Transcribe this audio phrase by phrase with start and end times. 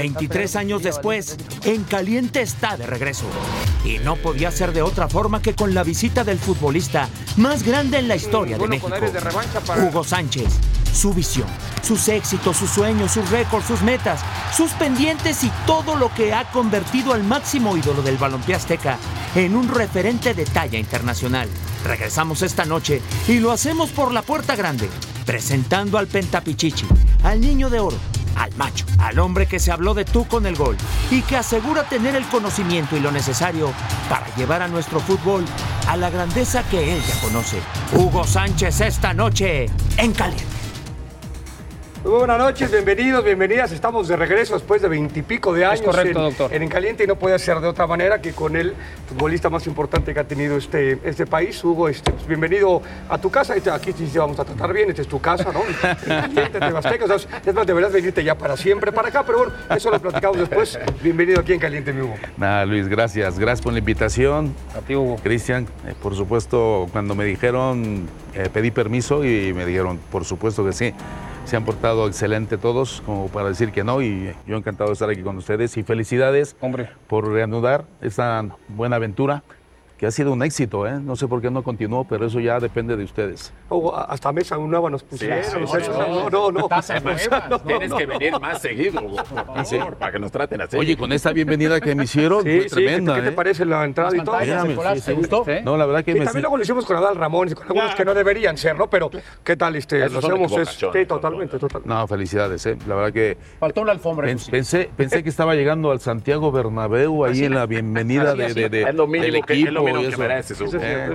[0.00, 3.26] 23 años después, en caliente está de regreso.
[3.84, 7.98] Y no podía ser de otra forma que con la visita del futbolista más grande
[7.98, 8.90] en la historia de México,
[9.76, 10.48] Hugo Sánchez.
[10.90, 11.46] Su visión,
[11.82, 14.20] sus éxitos, sus sueños, sus récords, sus metas,
[14.56, 18.98] sus pendientes y todo lo que ha convertido al máximo ídolo del balompié azteca
[19.34, 21.48] en un referente de talla internacional.
[21.84, 24.88] Regresamos esta noche y lo hacemos por la puerta grande,
[25.26, 26.86] presentando al Pentapichichi,
[27.22, 27.96] al niño de oro,
[28.36, 30.76] al macho, al hombre que se habló de tú con el gol
[31.10, 33.72] y que asegura tener el conocimiento y lo necesario
[34.08, 35.44] para llevar a nuestro fútbol
[35.88, 37.58] a la grandeza que él ya conoce.
[37.94, 39.66] Hugo Sánchez esta noche
[39.96, 40.59] en Caliente.
[42.02, 43.72] Muy buenas noches, bienvenidos, bienvenidas.
[43.72, 46.54] Estamos de regreso después de veintipico de años correcto, en, doctor.
[46.54, 48.72] en En Caliente y no puede ser de otra manera que con el
[49.06, 51.90] futbolista más importante que ha tenido este, este país, Hugo.
[51.90, 53.54] Este, pues, bienvenido a tu casa.
[53.54, 55.60] Este, Aquí sí te vamos a tratar bien, esta es tu casa, ¿no?
[55.90, 57.04] En Caliente, Tebasteca.
[57.04, 60.00] O sea, es más, deberías venirte ya para siempre para acá, pero bueno, eso lo
[60.00, 60.78] platicamos después.
[61.02, 62.14] Bienvenido aquí en Caliente, mi Hugo.
[62.38, 63.38] Nada, Luis, gracias.
[63.38, 64.54] Gracias por la invitación.
[64.74, 65.16] A ti, Hugo.
[65.22, 70.64] Cristian, eh, por supuesto, cuando me dijeron, eh, pedí permiso y me dijeron, por supuesto
[70.64, 70.94] que sí.
[71.50, 75.10] Se han portado excelente todos, como para decir que no, y yo encantado de estar
[75.10, 75.76] aquí con ustedes.
[75.76, 76.90] Y felicidades Hombre.
[77.08, 79.42] por reanudar esta buena aventura,
[80.00, 80.98] que ha sido un éxito, ¿eh?
[80.98, 83.52] No sé por qué no continuó, pero eso ya depende de ustedes.
[84.08, 85.44] Hasta mesa nueva nos pusieron.
[85.44, 85.50] sí,
[85.84, 86.68] sí, no, no, no.
[86.68, 87.02] Tazas
[87.66, 90.74] Tienes no, que venir más seguido, por favor, para que nos traten así.
[90.78, 93.32] Oye, con esta bienvenida que me hicieron, Sí, fue sí, tremenda, ¿qué te ¿eh?
[93.32, 94.38] parece la entrada y todo?
[94.40, 94.46] sí,
[94.94, 95.12] ¿te sí.
[95.12, 95.44] gustó?
[95.64, 96.24] No, la verdad que me...
[96.24, 98.88] también luego lo hicimos con Adal Ramón y con algunos que no deberían ser, ¿no?
[98.88, 99.10] Pero,
[99.44, 99.76] ¿qué tal?
[99.76, 100.22] Este, lo hacemos.
[100.22, 101.94] Es, equivocaciones, sí, totalmente, totalmente.
[101.94, 102.78] No, felicidades, ¿eh?
[102.88, 104.26] La verdad que Faltó la alfombra.
[104.28, 104.50] Pen- eso sí.
[104.50, 108.82] Pensé, pensé que estaba llegando al Santiago Bernabéu ahí en la bienvenida de, de- de-
[108.84, 110.72] Es lo mínimo del equipo y que mereces, Hugo.
[110.80, 111.14] Eh,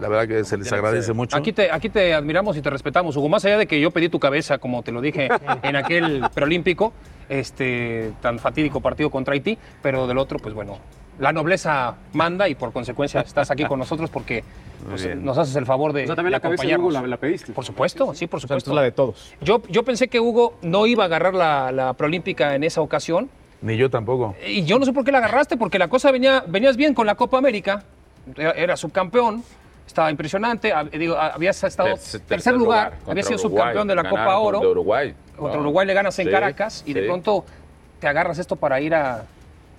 [0.00, 1.36] la verdad que se les agradece mucho.
[1.36, 3.28] Aquí te, aquí te admiramos y te respetamos, Hugo.
[3.28, 5.28] Más allá de que yo pedí tu cabeza, como te lo dije
[5.62, 6.92] en aquel preolímpico,
[7.28, 10.78] este tan fatídico partido contra Haití, pero del otro, pues bueno,
[11.18, 14.44] la nobleza manda y por consecuencia estás aquí con nosotros porque
[14.88, 17.02] pues, nos haces el favor de, O sea, también de la cabeza de Hugo acompañarnos.
[17.10, 17.52] la, la pediste.
[17.52, 18.56] Por supuesto, sí, por O sea, supuesto.
[18.58, 19.34] esto es la de todos.
[19.40, 23.28] Yo, yo pensé que Hugo no iba a agarrar la, la preolímpica en esa ocasión.
[23.62, 24.36] Ni yo tampoco.
[24.46, 27.06] Y yo no sé por qué la agarraste, porque la cosa venía, venías bien con
[27.06, 27.84] la Copa América,
[28.36, 29.42] era, subcampeón,
[29.86, 34.08] estaba impresionante, digo, habías estado Tercer- tercer, lugar, contra habías sido Uruguay, subcampeón de la
[34.08, 35.14] Copa Oro, De Uruguay.
[35.36, 35.60] contra.
[35.60, 37.44] Uruguay le ganas en Sí, Caracas y de pronto
[38.00, 39.24] te agarras esto para ir a,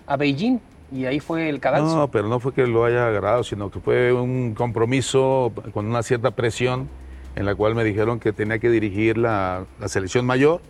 [0.08, 0.60] a Beijing
[0.92, 1.94] y ahí fue el cadalso.
[1.96, 6.02] No, pero no fue que lo haya agarrado, sino que fue un compromiso con una
[6.02, 6.88] cierta presión
[7.36, 10.62] en la cual me dijeron que tenía que dirigir la, la selección mayor,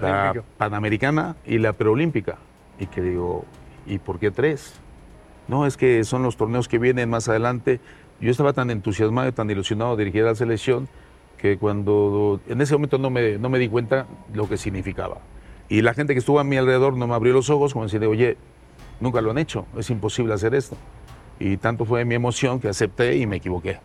[0.00, 0.44] la olímpico.
[0.56, 2.38] panamericana y la preolímpica.
[2.78, 3.44] Y que digo,
[3.86, 4.74] ¿y por qué tres?
[5.52, 7.78] No, es que son los torneos que vienen más adelante.
[8.22, 10.88] Yo estaba tan entusiasmado y tan ilusionado de dirigir a la selección
[11.36, 15.18] que cuando en ese momento no me, no me di cuenta lo que significaba.
[15.68, 18.02] Y la gente que estuvo a mi alrededor no me abrió los ojos como decir,
[18.06, 18.38] oye,
[18.98, 20.74] nunca lo han hecho, es imposible hacer esto.
[21.38, 23.78] Y tanto fue mi emoción que acepté y me equivoqué.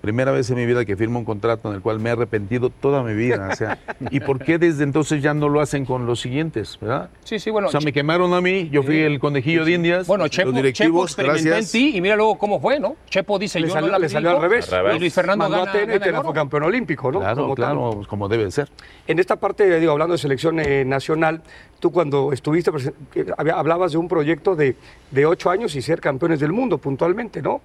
[0.00, 2.70] Primera vez en mi vida que firmo un contrato en el cual me he arrepentido
[2.70, 3.48] toda mi vida.
[3.52, 3.78] O sea,
[4.10, 6.78] ¿y por qué desde entonces ya no lo hacen con los siguientes?
[6.80, 7.10] ¿verdad?
[7.24, 7.68] Sí, sí, bueno.
[7.68, 10.06] O sea, me quemaron a mí, yo fui el conejillo de Indias.
[10.06, 11.74] Bueno, Chepo, los Chepo directivos, gracias.
[11.74, 12.96] en ti y mira luego cómo fue, ¿no?
[13.10, 14.72] Chepo dice, Le yo salió, no la le salió al revés.
[14.72, 14.96] Al revés.
[14.96, 17.18] Y Luis Fernando Mandó gana, a TN gana fue campeón olímpico, ¿no?
[17.20, 18.68] Claro, Como claro, pues como debe ser.
[19.06, 21.42] En esta parte, digo, hablando de selección eh, nacional,
[21.80, 22.70] tú cuando estuviste,
[23.36, 24.76] hablabas de un proyecto de,
[25.10, 27.60] de ocho años y ser campeones del mundo puntualmente, ¿no?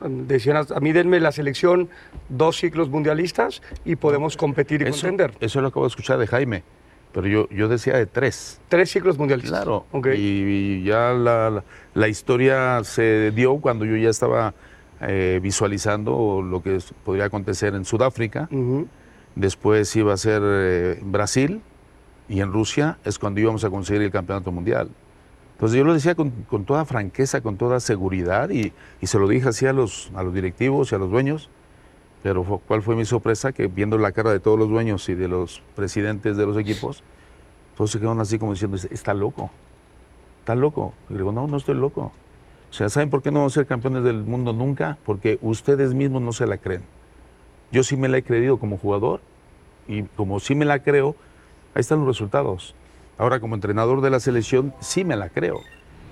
[0.00, 1.88] Decían, a mí denme la selección
[2.28, 5.32] dos ciclos mundialistas y podemos competir y Eso, contender.
[5.40, 6.62] eso lo acabo de escuchar de Jaime,
[7.12, 8.60] pero yo, yo decía de tres.
[8.68, 9.62] Tres ciclos mundialistas.
[9.64, 9.86] Claro.
[10.16, 11.64] Y, ya la, la-
[11.94, 14.54] la historia se dio cuando yo ya estaba
[15.00, 18.48] eh, visualizando lo que es- podría acontecer en Sudáfrica.
[19.34, 21.60] Después iba a ser eh, Brasil
[22.28, 24.88] y en Rusia es cuando íbamos a conseguir el campeonato mundial.
[25.58, 26.30] Entonces yo lo decía con,
[26.64, 28.72] toda franqueza, con toda seguridad y,
[29.02, 31.50] se lo dije así a los, a los directivos y a los dueños.
[32.22, 33.50] Pero ¿cuál fue mi sorpresa?
[33.50, 37.02] Que viendo la cara de todos los dueños y de los presidentes de los equipos,
[37.76, 39.50] todos se quedaron así como diciendo, está loco,
[40.38, 40.94] está loco.
[41.08, 42.12] Y le digo, no, no estoy loco.
[42.70, 44.96] O sea, ¿saben por qué no vamos a ser campeones del mundo nunca?
[45.04, 46.82] Porque ustedes mismos no se la creen.
[47.72, 49.22] Yo sí me la he creído como jugador
[49.88, 51.16] y como sí me la creo,
[51.74, 52.76] ahí están los resultados.
[53.18, 55.60] Ahora como entrenador de la selección, sí me la creo.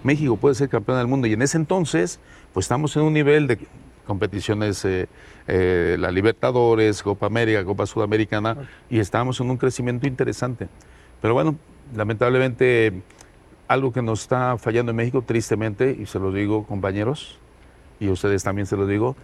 [0.03, 2.19] México puede ser campeón del mundo y en ese entonces,
[2.53, 3.59] pues estamos en un nivel de
[4.07, 5.09] competiciones, eh,
[5.47, 8.57] eh, la Libertadores, Copa América, Copa Sudamericana,
[8.91, 10.69] y estábamos en un crecimiento interesante.
[11.21, 11.57] Pero bueno,
[11.95, 13.03] lamentablemente
[13.69, 17.39] algo que nos está fallando en México, tristemente, y se lo digo compañeros,
[17.99, 19.17] y ustedes también se lo digo,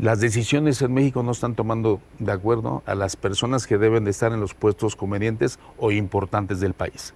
[0.00, 4.12] las decisiones en México no están tomando de acuerdo a las personas que deben de
[4.12, 7.14] estar en los puestos convenientes o importantes del país.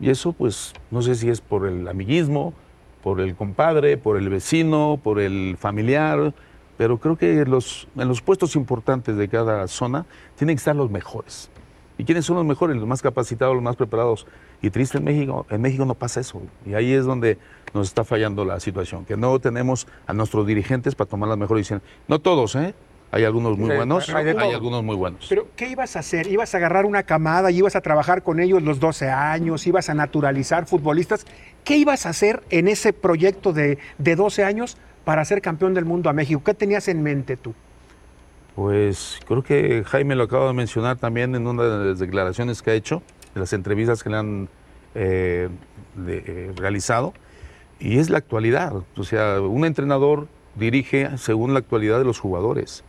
[0.00, 2.54] Y eso, pues, no sé si es por el amiguismo,
[3.02, 6.34] por el compadre, por el vecino, por el familiar,
[6.76, 10.04] pero creo que los, en los puestos importantes de cada zona
[10.36, 11.50] tienen que estar los mejores.
[11.98, 12.76] ¿Y quiénes son los mejores?
[12.76, 14.26] Los más capacitados, los más preparados.
[14.60, 16.42] Y triste en México, en México no pasa eso.
[16.66, 17.38] Y ahí es donde
[17.74, 21.60] nos está fallando la situación, que no tenemos a nuestros dirigentes para tomar las mejores
[21.60, 21.86] decisiones.
[22.08, 22.74] No todos, ¿eh?
[23.10, 25.26] Hay algunos muy buenos, hay algunos muy buenos.
[25.28, 26.26] Pero, ¿qué ibas a hacer?
[26.26, 29.66] ¿Ibas a agarrar una camada y ibas a trabajar con ellos los 12 años?
[29.66, 31.24] ¿Ibas a naturalizar futbolistas?
[31.64, 35.86] ¿Qué ibas a hacer en ese proyecto de, de 12 años para ser campeón del
[35.86, 36.42] mundo a México?
[36.44, 37.54] ¿Qué tenías en mente tú?
[38.54, 42.72] Pues creo que Jaime lo acaba de mencionar también en una de las declaraciones que
[42.72, 43.02] ha hecho,
[43.34, 44.48] las entrevistas que le han
[44.94, 45.48] eh,
[46.06, 47.14] eh, realizado,
[47.80, 48.82] y es la actualidad.
[48.96, 52.84] O sea, un entrenador dirige según la actualidad de los jugadores,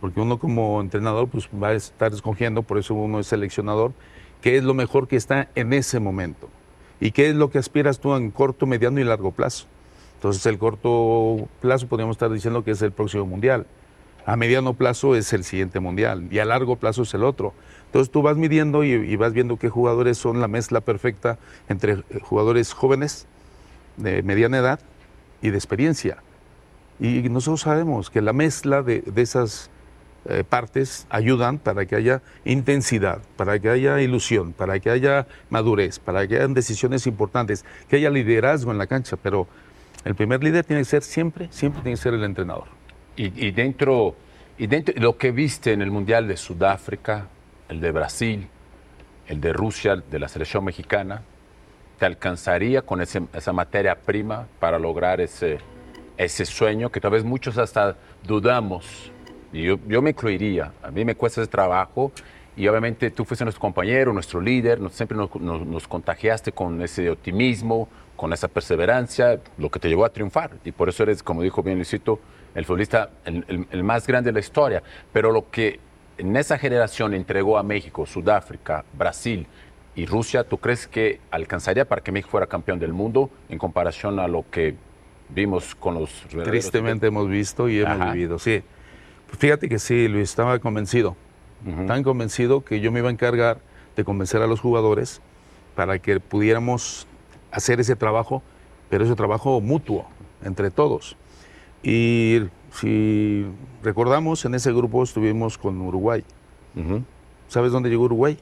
[0.00, 3.92] porque uno como entrenador pues, va a estar escogiendo, por eso uno es seleccionador,
[4.40, 6.48] qué es lo mejor que está en ese momento
[7.00, 9.66] y qué es lo que aspiras tú en corto, mediano y largo plazo.
[10.16, 13.66] Entonces, el corto plazo podríamos estar diciendo que es el próximo mundial.
[14.26, 17.54] A mediano plazo es el siguiente mundial y a largo plazo es el otro.
[17.90, 21.94] Entonces tú vas midiendo y, y vas viendo qué jugadores son la mezcla perfecta entre
[21.94, 23.26] eh, jugadores jóvenes,
[23.96, 24.78] de mediana edad
[25.42, 26.18] y de experiencia.
[27.00, 29.70] Y nosotros sabemos que la mezcla de, de esas
[30.26, 35.98] eh, partes ayudan para que haya intensidad, para que haya ilusión, para que haya madurez,
[35.98, 39.16] para que hayan decisiones importantes, que haya liderazgo en la cancha.
[39.16, 39.48] Pero
[40.04, 42.68] el primer líder tiene que ser siempre, siempre tiene que ser el entrenador.
[43.16, 44.14] Y, y dentro,
[44.58, 47.26] y dentro lo que viste en el Mundial de Sudáfrica,
[47.70, 48.48] el de Brasil,
[49.28, 51.22] el de Rusia, de la selección mexicana,
[51.98, 55.58] ¿te alcanzaría con esa materia prima para lograr ese,
[56.16, 59.12] ese sueño que tal vez muchos hasta dudamos?
[59.52, 62.10] Y yo, yo me incluiría, a mí me cuesta ese trabajo
[62.56, 67.08] y obviamente tú fuiste nuestro compañero, nuestro líder, nos- siempre nos, nos- contagiaste con ese
[67.10, 70.50] optimismo, con esa perseverancia, lo que te llevó a triunfar.
[70.64, 72.18] Y por eso eres, como dijo bien Luisito,
[72.54, 74.82] el futbolista el- el más grande de la historia.
[75.12, 75.78] Pero lo que
[76.20, 79.46] en esa generación entregó a México, Sudáfrica, Brasil
[79.96, 84.18] y Rusia, ¿tú crees que alcanzaría para que México fuera campeón del mundo en comparación
[84.20, 84.74] a lo que
[85.30, 86.10] vimos con los
[86.44, 88.12] Tristemente hemos visto y hemos Ajá.
[88.12, 88.62] vivido, sí.
[89.28, 91.16] Pues fíjate que sí, Luis, estaba convencido.
[91.86, 93.58] Tan convencido que yo me iba a encargar
[93.94, 95.20] de convencer a los jugadores
[95.74, 97.06] para que pudiéramos
[97.50, 98.42] hacer ese trabajo,
[98.88, 100.08] pero ese trabajo mutuo
[100.42, 101.16] entre todos.
[101.82, 103.46] Y si
[103.82, 106.24] recordamos, en ese grupo estuvimos con Uruguay.
[106.76, 107.02] Ujú.
[107.48, 108.38] ¿Sabes dónde llegó Uruguay?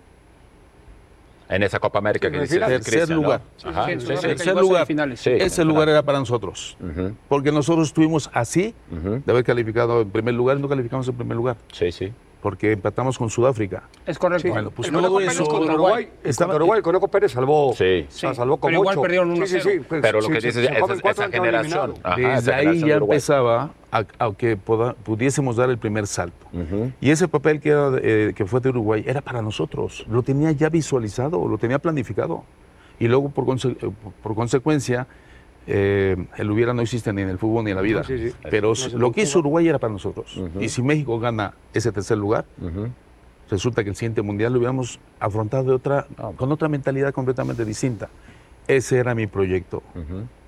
[1.49, 2.69] En esa Copa América que En el dices, final.
[2.83, 3.41] Tercer lugar.
[3.57, 3.69] Sí,
[4.01, 4.21] sí, sí.
[4.21, 4.81] Tercer lugar.
[4.87, 5.21] semifinales.
[5.21, 5.31] Sí.
[5.31, 6.77] Ese lugar era para nosotros.
[6.79, 9.23] Ujú, Porque nosotros estuvimos así ujú.
[9.25, 11.57] de haber calificado en primer lugar y no calificamos en primer lugar.
[11.73, 12.13] Sí, sí.
[12.43, 13.83] Porque empatamos con Sudáfrica.
[14.07, 14.49] Es correcto.
[14.51, 17.73] Bueno, pues El todo Pérez eso- contra Uruguay, Estaba- contra Uruguay, el Conejo Pérez salvó.
[17.75, 18.07] Sí.
[18.07, 19.03] o sea, Sí, salvó con pero igual ocho.
[19.03, 19.63] perdieron Sí, sí, 1-0.
[19.73, 21.95] sí, pues, Pero lo sí, que sí, dices esa, esa generación.
[22.03, 25.79] Ajá, Desde esa ahí generación de ya empezaba a, a que poda- pudiésemos dar el
[25.79, 26.47] primer salto.
[27.01, 30.05] Y ese papel que, era, eh, que fue de Uruguay era para nosotros.
[30.09, 32.45] Lo tenía ya visualizado, lo tenía planificado.
[32.99, 33.91] Y luego, por, conse- eh,
[34.23, 35.07] por- consecuencia,
[35.67, 38.03] eh, el hubiera no existe ni en el fútbol ni en la vida.
[38.05, 38.35] Sí, sí.
[38.51, 39.39] Pero No lo que hizo.
[39.41, 40.41] Uruguay era para nosotros.
[40.61, 42.45] Y si México gana ese tercer lugar,
[43.51, 48.09] resulta que el siguiente mundial lo hubiéramos afrontado de otra, con otra mentalidad completamente distinta.
[48.67, 49.83] Ese era mi proyecto.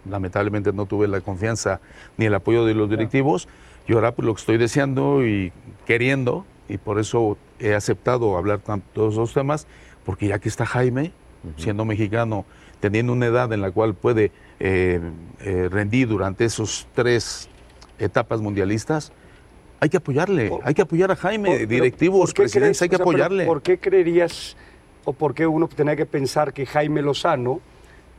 [0.09, 1.80] Lamentablemente no tuve la confianza
[2.16, 3.49] ni el apoyo de los directivos.
[3.87, 5.52] Y ahora pues, lo que estoy deseando y
[5.87, 8.61] queriendo, y por eso he aceptado hablar
[8.95, 9.66] todos esos temas,
[10.04, 11.12] porque ya que está Jaime,
[11.57, 12.45] siendo mexicano,
[12.80, 15.00] teniendo una edad en la cual puede eh,
[15.40, 17.49] eh, rendir durante esos tres
[17.99, 19.12] etapas mundialistas,
[19.80, 22.88] hay que apoyarle, hay que apoyar a Jaime, pero directivos, ¿por qué presidentes, crees- hay
[22.90, 23.47] que o sea, pero apoyarle.
[23.47, 24.57] ¿Por qué creerías
[25.04, 27.61] o por qué uno tenía que pensar que Jaime Lozano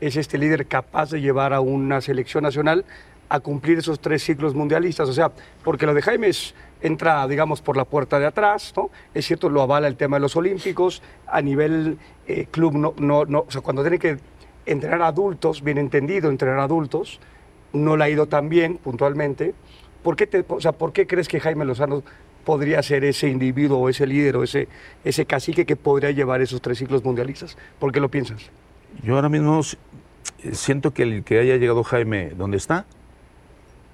[0.02, 2.84] es este líder capaz de llevar a una selección nacional
[3.30, 5.08] a cumplir esos tres ciclos mundialistas?
[5.08, 5.32] O sea,
[5.64, 6.32] porque lo de Jaime
[6.82, 8.90] entra, digamos, por la puerta de atrás, ¿no?
[9.14, 13.26] Es cierto, lo avala el tema de los Olímpicos, a nivel eh, club, no, no,
[13.26, 14.18] no, o sea, cuando tiene que
[14.66, 17.20] entrenar adultos, bien entendido, entrenar adultos,
[17.74, 19.54] no le ha ido tan bien puntualmente.
[20.04, 22.04] ¿Por qué, te, o sea, ¿Por qué crees que Jaime Lozano
[22.44, 24.68] podría ser ese individuo o ese líder o ese,
[25.04, 27.58] ese cacique que podría llevar esos tres ciclos mundialistas?
[27.80, 28.50] ¿Por qué lo piensas?
[29.04, 29.62] Yo ahora mismo
[30.52, 32.86] siento que el que haya llegado Jaime donde está,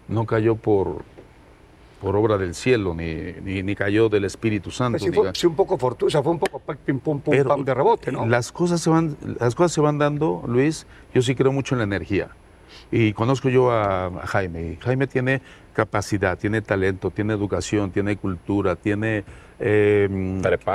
[0.08, 1.04] no cayó por,
[2.02, 5.00] por obra del cielo, ni, ni, ni cayó del Espíritu Santo.
[5.00, 5.78] Sí, ni fue, sí, un poco
[6.10, 8.26] sea, fue un poco pim, pum, pum, Pero pam de rebote, ¿no?
[8.26, 11.80] Las cosas, se van, las cosas se van dando, Luis, yo sí creo mucho en
[11.80, 12.30] la energía.
[12.92, 14.78] Y conozco yo a, Jaime.
[14.82, 15.42] Jaime tiene
[15.74, 19.26] capacidad, tiene talento, tiene educación, tiene cultura, tiene
[19.60, 20.08] eh,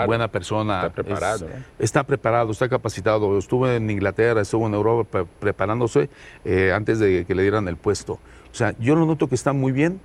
[0.06, 0.86] buena persona.
[0.86, 1.46] Está preparado.
[1.78, 3.38] Está preparado, está capacitado.
[3.38, 6.10] Estuvo en Inglaterra, estuvo en Europa preparándose
[6.44, 8.14] eh, antes de que le dieran el puesto.
[8.14, 10.00] O sea, yo lo noto que está muy bien.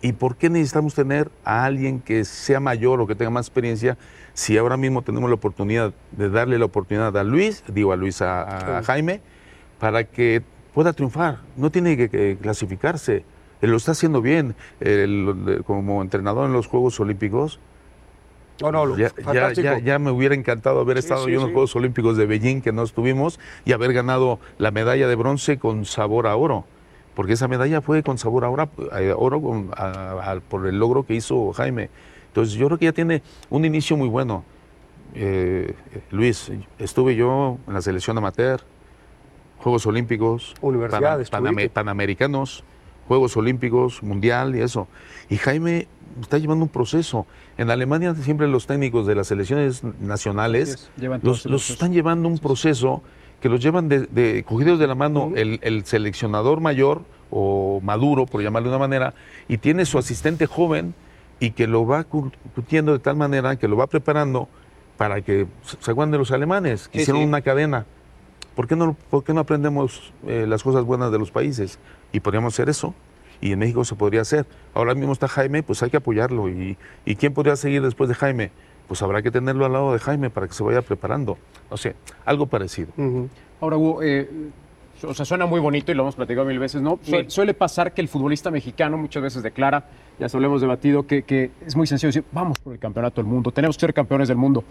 [0.00, 3.98] ¿Y por qué necesitamos tener a alguien que sea mayor o que tenga más experiencia
[4.32, 8.22] si ahora mismo tenemos la oportunidad de darle la oportunidad a Luis, digo a Luis,
[8.22, 9.20] a, Jaime,
[9.80, 10.40] para que
[10.72, 11.40] pueda triunfar?
[11.56, 13.24] No tiene que, clasificarse.
[13.60, 14.54] Él lo está haciendo bien.
[15.66, 17.58] como entrenador en los Juegos Olímpicos,
[18.60, 19.12] no, no, ya,
[19.52, 22.72] ya, ya, me hubiera encantado haber estado yo en los Juegos Olímpicos de Beijing, que
[22.72, 26.64] no estuvimos, y haber ganado la medalla de bronce con sabor a oro.
[27.14, 28.68] Porque esa medalla fue con sabor a oro,
[29.16, 29.64] oro
[30.48, 31.90] por el logro que hizo Jaime.
[32.28, 34.44] Entonces yo creo que ya tiene un inicio muy bueno.
[35.14, 35.74] Eh,
[36.10, 38.60] Luis, estuve yo en la selección amateur,
[39.58, 42.62] Juegos Olímpicos, Universidades, Panamericanos,
[43.08, 44.86] Juegos Olímpicos, Mundial y eso.
[45.28, 45.88] Y Jaime
[46.20, 47.26] está llevando un proceso.
[47.56, 50.90] En Alemania siempre los técnicos de las selecciones nacionales
[51.22, 53.02] los, están llevando un proceso
[53.40, 58.68] que los llevan de, cogidos de la mano el, seleccionador mayor o maduro, por llamarle
[58.68, 59.14] de una manera,
[59.48, 60.94] y tiene su asistente joven
[61.40, 64.48] y que lo va curtiendo de tal manera que lo va preparando
[64.96, 67.86] para que se aguanden los alemanes, que hicieron una cadena.
[68.56, 71.78] ¿Por qué no, por qué no aprendemos eh, las cosas buenas de los países?
[72.10, 72.94] Y podríamos hacer eso
[73.40, 74.46] y en México se podría hacer.
[74.74, 76.48] Ahora mismo está Jaime, pues hay que apoyarlo.
[76.48, 78.50] ¿Y, y quién podría seguir después de Jaime?
[78.86, 81.36] Pues habrá que tenerlo al lado de Jaime para que se vaya preparando.
[81.70, 82.88] O sea, algo parecido.
[83.60, 84.28] Ahora, Hugo, eh,
[85.02, 86.98] o sea, suena muy bonito y lo hemos platicado mil veces, ¿no?
[87.28, 89.84] Suele pasar que el futbolista mexicano muchas veces declara,
[90.18, 93.20] ya se lo hemos debatido, que, que es muy sencillo decir, vamos por el campeonato
[93.20, 94.64] del mundo, tenemos que ser campeones del mundo.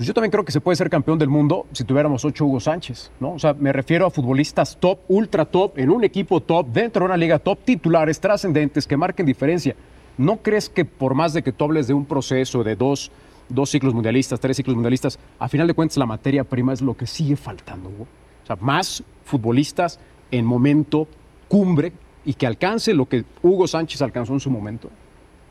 [0.00, 2.58] Pues yo también creo que se puede ser campeón del mundo si tuviéramos ocho Hugo
[2.58, 3.32] Sánchez, ¿no?
[3.32, 7.04] O sea, me refiero a futbolistas top, ultra top, en un equipo top, dentro de
[7.04, 9.76] una liga top, titulares, trascendentes, que marquen diferencia.
[10.16, 13.12] ¿No crees que por más de que tú hables de un proceso de dos,
[13.50, 16.96] dos ciclos mundialistas, tres ciclos mundialistas, a final de cuentas la materia prima es lo
[16.96, 18.06] que sigue faltando, Hugo?
[18.44, 21.08] O sea, más futbolistas en momento
[21.46, 21.92] cumbre
[22.24, 24.88] y que alcance lo que Hugo Sánchez alcanzó en su momento.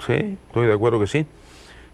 [0.08, 1.28] Sí, estoy de acuerdo que sí.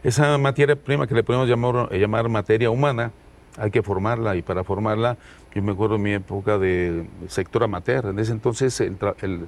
[0.06, 3.12] Esa materia prima que le podemos llamar, eh, llamar materia humana,
[3.58, 5.18] hay que formarla y para formarla,
[5.56, 8.98] yo me acuerdo de mi época de sector amateur, en ese entonces el,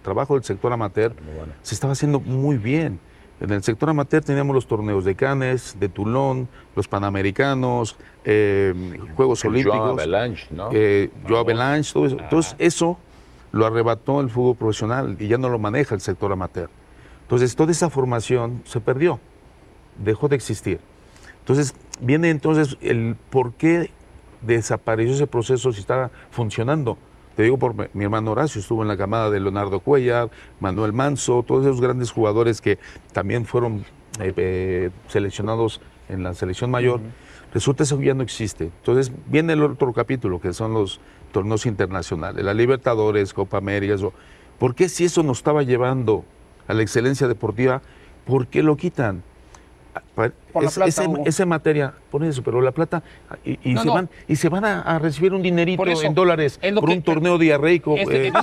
[0.01, 1.13] trabajo del sector amateur
[1.61, 2.99] se estaba haciendo muy bien.
[3.39, 7.95] En el sector amateur teníamos los torneos de Cannes, de Toulon, los Panamericanos,
[8.25, 8.73] eh,
[9.15, 9.77] Juegos Olímpicos.
[9.77, 10.69] Joao Avalanche, ¿no?
[10.73, 12.17] Eh, Joao Avalanche, todo eso.
[12.19, 12.97] Entonces eso
[13.51, 16.71] lo arrebató el fútbol profesional y ya no lo maneja el sector amateur.
[17.21, 19.19] Entonces toda esa formación se perdió
[20.03, 20.79] dejó de existir.
[21.39, 23.91] Entonces, viene entonces el por qué
[24.41, 26.97] desapareció ese proceso si estaba funcionando.
[27.35, 31.43] Te digo por mi hermano Horacio, estuvo en la camada de Leonardo Cuellar, Manuel Manso,
[31.43, 32.79] todos esos grandes jugadores que
[33.13, 33.85] también fueron
[34.19, 36.99] eh, eh, seleccionados en la selección mayor.
[37.53, 38.65] Resulta que eso ya no existe.
[38.65, 40.99] Entonces viene el otro capítulo, que son los
[41.31, 43.93] torneos internacionales, la Libertadores, Copa América.
[43.93, 44.13] Eso.
[44.57, 46.25] ¿Por qué si eso nos estaba llevando
[46.67, 47.81] a la excelencia deportiva,
[48.25, 49.23] por qué lo quitan?
[51.25, 53.03] Ese, materia, por eso, pero la plata,
[53.43, 57.37] y, se, Van, y se van a, recibir un dinerito en dólares por un torneo
[57.37, 57.95] diarreico.
[57.97, 58.35] en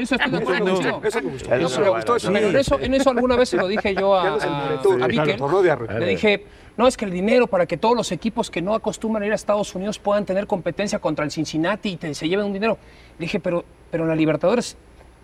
[0.00, 1.02] eso estoy de acuerdo
[2.56, 3.10] Eso, en eso.
[3.10, 6.44] Alguna vez se lo dije yo a, a, Le dije,
[6.76, 9.32] no, es que el dinero para que todos los equipos que no acostumbran a ir
[9.32, 12.78] a Estados Unidos puedan tener competencia contra el Cincinnati y se lleven un dinero.
[13.18, 14.76] Le dije, pero, pero en la Libertadores,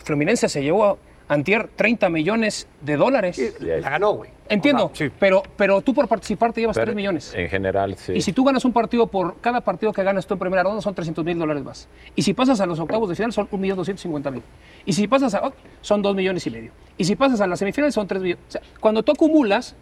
[0.05, 0.97] Fluminense se llevó a
[1.29, 3.57] Antier 30 millones de dólares.
[3.61, 4.31] la ganó, güey.
[4.49, 7.33] Entiendo, pero, pero tú por participar te llevas 3 millones.
[7.35, 8.13] En general, sí.
[8.13, 10.83] Y si tú ganas un partido por cada partido que ganas tú en primera ronda
[10.83, 11.89] son 300 mil dólares más.
[12.15, 14.43] Y si pasas a los octavos de final son 1.250.000.
[14.85, 15.53] Y si pasas a...
[15.81, 16.73] son 2 millones y medio.
[16.99, 18.45] Y si pasas a las semifinales son 3 millones.
[18.47, 19.75] O sea, cuando tú acumulas,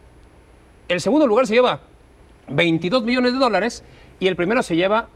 [0.89, 1.81] el segundo lugar se lleva
[2.49, 3.83] 22 millones de dólares
[4.21, 5.09] y el primero se lleva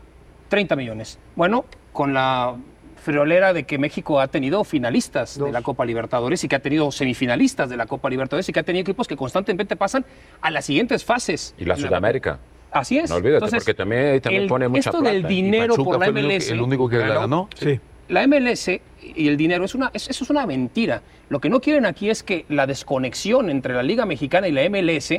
[0.48, 1.18] 30 millones.
[1.36, 2.56] Bueno, con la
[3.04, 6.90] friolera de que México ha tenido finalistas de la Copa Libertadores y que ha tenido
[6.90, 10.04] semifinalistas de la Copa Libertadores y que ha tenido equipos que constantemente pasan
[10.40, 11.54] a las siguientes fases.
[11.58, 12.38] Y la Sudamérica.
[12.72, 13.10] Así es.
[13.10, 16.50] No olvídate, porque también, también pone mucha esto del dinero por la MLS.
[16.50, 17.48] El único que la ganó.
[17.54, 17.78] Sí.
[18.08, 21.02] La MLS y el dinero, es una, eso es una mentira.
[21.28, 24.68] Lo que no quieren aquí es que la desconexión entre la Liga Mexicana y la
[24.68, 25.12] MLS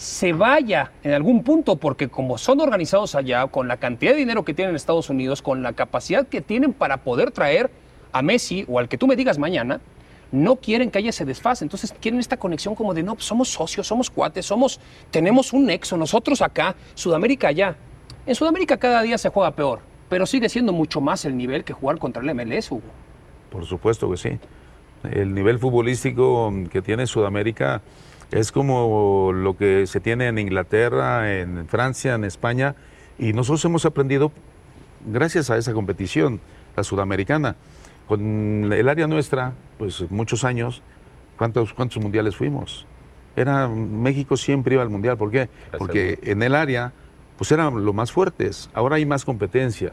[0.00, 4.46] se vaya en algún punto, porque como son organizados allá, con la cantidad de dinero
[4.46, 7.70] que tienen en Estados Unidos, con la capacidad que tienen para poder traer
[8.10, 9.78] a Messi o al que tú me digas mañana,
[10.32, 11.66] no quieren que haya ese desfase.
[11.66, 14.80] Entonces quieren esta conexión como de, no, pues somos socios, somos cuates, somos,
[15.10, 17.76] tenemos un nexo, nosotros acá, Sudamérica allá.
[18.24, 21.74] En Sudamérica cada día se juega peor, pero sigue siendo mucho más el nivel que
[21.74, 22.80] jugar contra el MLS, Hugo.
[23.50, 24.38] Por supuesto que sí.
[25.12, 27.82] El nivel futbolístico que tiene Sudamérica
[28.30, 32.76] es como lo que se tiene en Inglaterra, en Francia, en España,
[33.18, 34.32] y nosotros hemos aprendido
[35.06, 36.40] gracias a esa competición,
[36.76, 37.56] la sudamericana.
[38.06, 40.82] Con el área nuestra, pues muchos años,
[41.36, 42.86] ¿cuántos, cuántos mundiales fuimos?
[43.36, 45.48] Era, México siempre iba al mundial, ¿por qué?
[45.78, 46.92] Porque en el área,
[47.36, 49.92] pues eran los más fuertes, ahora hay más competencia.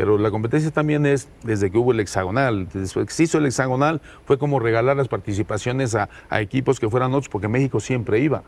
[0.00, 2.66] Pero la competencia también es desde que hubo el hexagonal.
[2.72, 6.08] Desde que se hizo el hexagonal fue como regalar las participaciones a,
[6.40, 8.42] equipos que fueran otros, porque México siempre iba.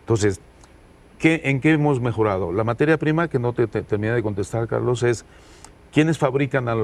[0.00, 0.40] Entonces,
[1.20, 2.52] ¿qué, ¿en qué hemos mejorado?
[2.52, 5.24] La materia prima, que no te, terminé de contestar, Carlos, es
[5.92, 6.74] ¿quiénes fabrican a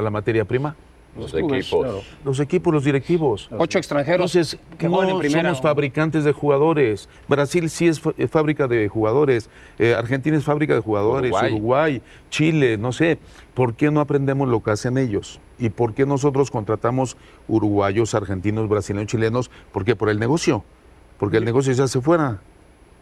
[0.00, 0.76] la materia prima?
[1.16, 2.04] Los equipos.
[2.24, 3.48] Los equipos, los directivos.
[3.56, 5.50] Ocho extranjeros Entonces, que no en primera.
[5.50, 7.08] somos fabricantes de jugadores.
[7.28, 9.48] Brasil sí es fábrica de jugadores.
[9.78, 11.32] Eh, Argentina es fábrica de jugadores.
[11.32, 12.02] Uruguay.
[12.30, 13.18] Chile, no sé.
[13.54, 15.40] ¿Por qué no aprendemos lo que hacen ellos?
[15.58, 17.16] ¿Y por qué nosotros contratamos
[17.46, 19.50] uruguayos, argentinos, brasileños, chilenos?
[19.72, 19.94] ¿Por qué?
[19.94, 20.64] Por el negocio.
[21.18, 22.40] Porque el negocio ya se fuera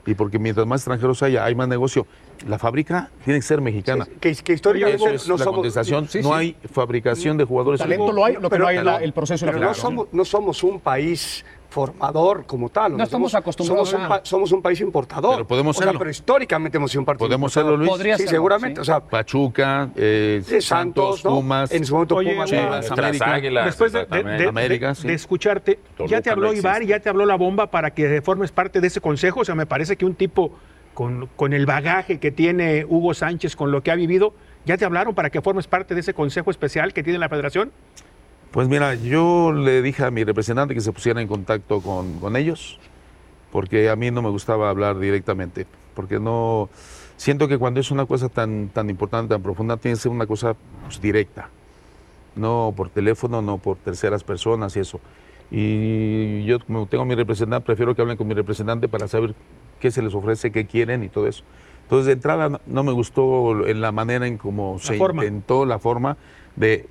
[0.06, 2.06] y porque mientras más extranjeros haya, hay más negocio.
[2.48, 4.06] La fábrica tiene que ser mexicana.
[4.20, 7.80] que, históricamente no la somos, no hay fabricación de jugadores.
[7.80, 10.62] Talento lo hay, lo que no hay es el proceso de no somos, no somos
[10.64, 12.96] un país formador como tal.
[12.96, 15.36] No estamos acostumbrados somos un, somos un país importador.
[15.36, 15.98] Pero podemos serlo.
[15.98, 17.90] pero históricamente hemos sido un país Podemos serlo, Luis.
[17.90, 18.80] Podría sí, seguramente.
[18.80, 21.72] O sea, Pachuca, eh, Santos, Pumas.
[21.72, 22.52] En su momento Pumas.
[22.90, 23.34] América.
[23.34, 24.06] Águilas, Después de,
[24.48, 28.52] América, de, escucharte, ya te habló Ibar, ya te habló la bomba para que formes
[28.52, 29.40] parte de ese consejo.
[29.40, 30.52] O sea, me parece que un tipo
[30.92, 34.34] con, con el bagaje que tiene Hugo Sánchez, con lo que ha vivido,
[34.66, 37.72] ¿ya te hablaron para que formes parte de ese consejo especial que tiene la federación?
[38.52, 42.78] Pues mira, yo le dije a mi representante que se pusiera en contacto con, ellos,
[43.50, 46.68] porque a mí no me gustaba hablar directamente, porque no
[47.16, 50.26] siento que cuando es una cosa tan, tan importante, tan profunda, tiene que ser una
[50.26, 50.54] cosa
[50.84, 51.48] pues, directa,
[52.36, 55.00] no por teléfono, no por terceras personas y eso.
[55.50, 59.34] Y yo, como tengo a mi representante, prefiero que hablen con mi representante para saber
[59.80, 61.42] qué se les ofrece, qué quieren y todo eso.
[61.84, 66.18] Entonces, de entrada, no me gustó en la manera en cómo se intentó la forma
[66.54, 66.86] de,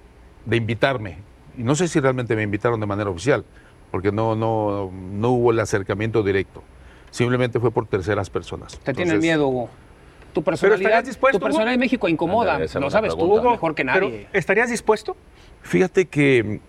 [0.48, 1.31] de invitarme
[1.62, 3.46] y no sé si realmente me invitaron de manera oficial,
[3.92, 6.64] porque no, no, no hubo el acercamiento directo.
[7.12, 8.80] Simplemente fue por terceras personas.
[8.80, 9.70] ¿Te tiene miedo, Hugo?
[10.34, 14.28] Tu personalidad, tu personalidad en México incomoda, lo sabes tú mejor que nadie.
[14.34, 15.16] ¿Estarías dispuesto?
[15.62, 16.62] Fíjate que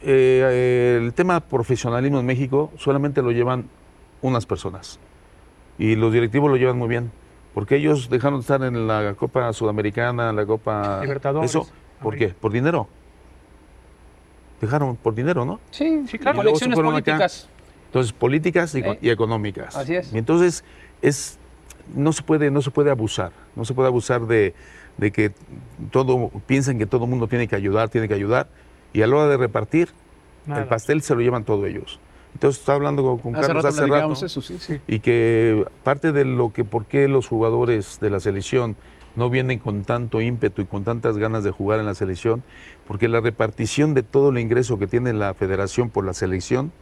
[0.00, 3.68] eh, el tema profesionalismo en México solamente lo llevan
[4.22, 4.98] unas personas
[5.76, 7.12] y los directivos lo llevan muy bien,
[7.52, 11.00] porque ellos dejaron de estar en la Copa Sudamericana, en la Copa...
[11.02, 11.50] Libertadores.
[11.50, 11.68] Eso,
[12.00, 12.28] ¿por qué?
[12.28, 12.88] ¿Por dinero?
[14.64, 15.60] Dejaron por dinero, ¿no?
[15.70, 16.38] Sí, sí claro.
[16.38, 17.48] Conexiones políticas.
[17.86, 19.76] Entonces, políticas y, económicas.
[19.76, 20.12] Así es.
[20.12, 20.64] Y entonces,
[21.00, 21.38] es,
[21.94, 23.32] no, se puede, no se puede abusar.
[23.54, 24.54] No se puede abusar de,
[25.12, 25.32] que
[25.90, 28.48] todo, piensen que todo el mundo tiene que ayudar, tiene que ayudar.
[28.92, 29.90] Y a la hora de repartir,
[30.48, 32.00] el pastel se lo llevan todos ellos.
[32.32, 34.12] Entonces, estaba hablando con, Carlos hace rato.
[34.12, 34.80] Eso, sí, sí.
[34.88, 38.76] Y que parte de lo que, por qué los jugadores de la selección
[39.16, 42.42] no vienen con tanto ímpetu y con tantas ganas de jugar en la selección,
[42.86, 46.72] porque la repartición de todo el ingreso que tiene la federación por la selección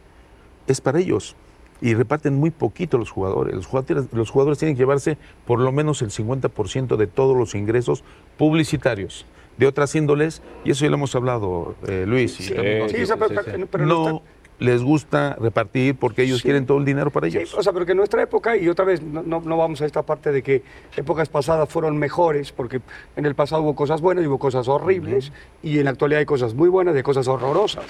[0.67, 1.35] es para ellos.
[1.81, 3.55] Y reparten muy poquito los jugadores.
[3.55, 7.55] Los jugadores, los jugadores tienen que llevarse por lo menos el 50% de todos los
[7.55, 8.03] ingresos
[8.37, 9.25] publicitarios
[9.57, 12.33] de otras índoles, y eso ya lo hemos hablado, eh, Luis.
[12.33, 12.53] Sí,
[13.71, 14.23] pero, no,
[14.59, 17.53] les gusta repartir porque ellos quieren todo el dinero para ellos.
[17.53, 20.03] o sea, pero que en nuestra época, y otra vez no, no, vamos a esta
[20.03, 20.63] parte de que
[20.95, 22.81] épocas pasadas fueron mejores, porque
[23.15, 26.25] en el pasado hubo cosas buenas y hubo cosas horribles, y en la actualidad hay
[26.25, 27.85] cosas muy buenas y cosas horrorosas.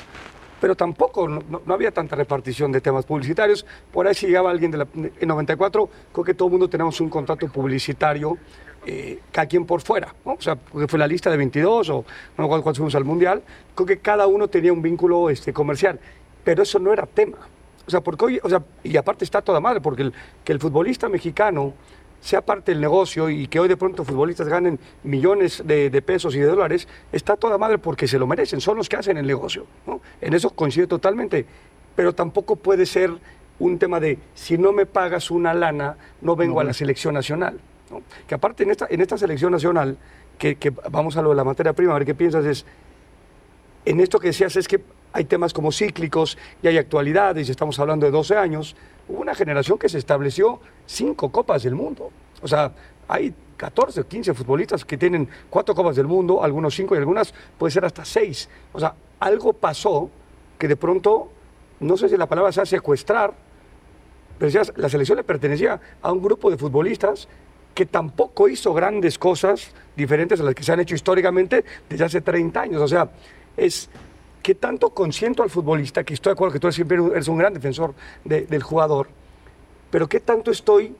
[0.61, 3.65] Pero tampoco, no, había tanta repartición de temas publicitarios.
[3.91, 7.01] Por ahí si llegaba alguien de la, en 94, creo que todo el mundo tenemos
[7.01, 8.37] un contrato publicitario
[8.85, 10.33] eh, cada quien por fuera, ¿no?
[10.33, 12.05] O sea, porque fue la lista de 22 o
[12.37, 13.41] no cuando fuimos al Mundial,
[13.75, 15.99] creo que cada uno tenía un vínculo este, comercial
[16.43, 17.37] pero eso no era tema.
[17.85, 20.59] O sea, porque hoy, o sea, y aparte está toda madre, porque el, que el
[20.59, 21.73] futbolista mexicano
[22.23, 26.39] sea parte del negocio y que hoy de pronto futbolistas ganen millones de, pesos y
[26.39, 29.67] de dólares, está toda madre porque se lo merecen, son los que hacen el negocio.
[29.85, 29.99] ¿no?
[30.21, 31.45] En eso coincido totalmente,
[31.97, 33.11] pero tampoco puede ser
[33.59, 37.59] un tema de si no me pagas una lana, no vengo a la selección nacional.
[38.25, 39.97] Que aparte en esta, en esta selección nacional,
[40.37, 42.65] que, que vamos a lo de la materia prima, a ver qué piensas, es,
[43.83, 44.81] en esto que decías es que
[45.13, 48.75] hay temas como cíclicos y hay actualidades, y estamos hablando de 12 años,
[49.07, 52.11] hubo una generación que se estableció cinco copas del mundo.
[52.41, 52.71] O sea,
[53.07, 57.33] hay 14 o 15 futbolistas que tienen cuatro copas del mundo, algunos cinco y algunas
[57.57, 58.49] puede ser hasta seis.
[58.73, 60.09] O sea, algo pasó
[60.57, 61.29] que de pronto,
[61.79, 63.33] no sé si la palabra sea secuestrar,
[64.39, 67.27] pero la selección le pertenecía a un grupo de futbolistas
[67.73, 72.21] que tampoco hizo grandes cosas diferentes a las que se han hecho históricamente desde hace
[72.21, 72.81] 30 años.
[72.81, 73.09] O sea,
[73.57, 73.89] es
[74.43, 77.53] ¿qué tanto consiento al futbolista, que estoy de acuerdo que tú siempre eres un gran
[77.53, 79.07] defensor del jugador,
[79.89, 80.95] pero qué tanto estoy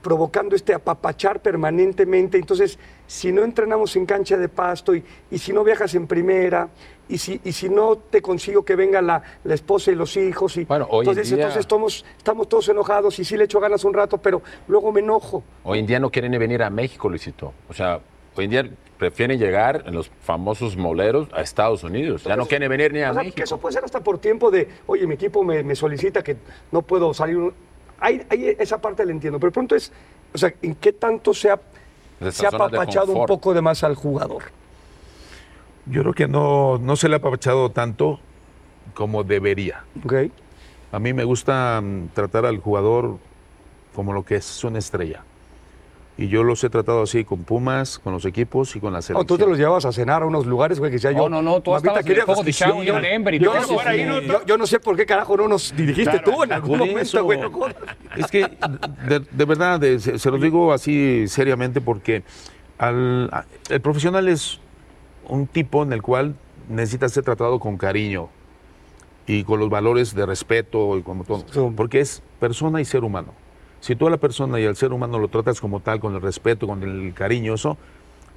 [0.00, 2.38] provocando este apapachar permanentemente.
[2.38, 6.68] Entonces, si no entrenamos en cancha de pasto y, y si no viajas en primera
[7.08, 10.56] y si, y si no te consigo que venga la, la esposa y los hijos,
[10.56, 13.58] y Bueno, hoy en entonces, día- entonces estamos, estamos todos enojados y sí le echo
[13.58, 15.42] ganas un rato, pero luego me enojo.
[15.64, 17.52] Hoy en día no quieren ni venir a México, Luisito.
[17.68, 17.98] O sea,
[18.38, 22.24] hoy en día prefieren llegar en los famosos moleros a Estados Unidos.
[22.24, 23.36] Ya no quieren venir ni a o sea, México.
[23.36, 26.36] que eso puede ser hasta por tiempo de, oye, mi equipo me, me solicita que
[26.70, 27.52] no puedo salir.
[28.00, 29.92] Hay, hay esa parte la entiendo, pero de pronto es,
[30.32, 31.60] o sea, ¿en qué tanto se ha,
[32.30, 34.44] se ha apapachado un poco de más al jugador?
[35.86, 38.20] Yo creo que no, no se le ha apapachado tanto
[38.94, 39.84] como debería.
[40.04, 40.14] ¿Ok?
[40.92, 43.18] A mí me gusta mm, tratar al jugador
[43.94, 45.24] como lo que es una estrella.
[46.20, 49.02] Y yo los he tratado así con Pumas, con los equipos y con la Oh,
[49.02, 49.26] selección.
[49.28, 51.12] tú te los llevabas a cenar a unos lugares, güey, que yo.
[51.12, 53.02] No, no, no, tú "Mamita estabas en el querida, juego pues, de sí, yo en
[53.02, 56.18] Denver y yo, todo no yo, yo no sé por qué carajo no nos dirigiste
[56.18, 57.38] tú en algún momento, güey.
[57.40, 57.50] no.
[58.16, 58.50] Es que,
[59.08, 62.24] de, de verdad, de- se, se los digo así seriamente porque
[62.78, 64.58] al- a- el profesional es
[65.28, 66.34] un tipo en el cual
[66.68, 68.28] necesita ser tratado con cariño
[69.28, 71.60] y con los valores de respeto y como todo, Sí.
[71.76, 73.34] porque es persona y ser humano.
[73.80, 76.20] Si tú a la persona y al ser humano lo tratas como tal, con el
[76.20, 77.76] respeto, con el cariño, eso,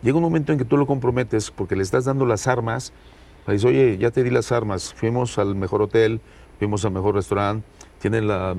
[0.02, 2.94] llega un momento en que tú lo comprometes porque le estás dando las armas.
[3.48, 6.22] Le dices, oye, ya te di las armas, fuimos al mejor hotel,
[6.60, 7.66] fuimos al mejor restaurante,
[8.00, 8.56] tienes la,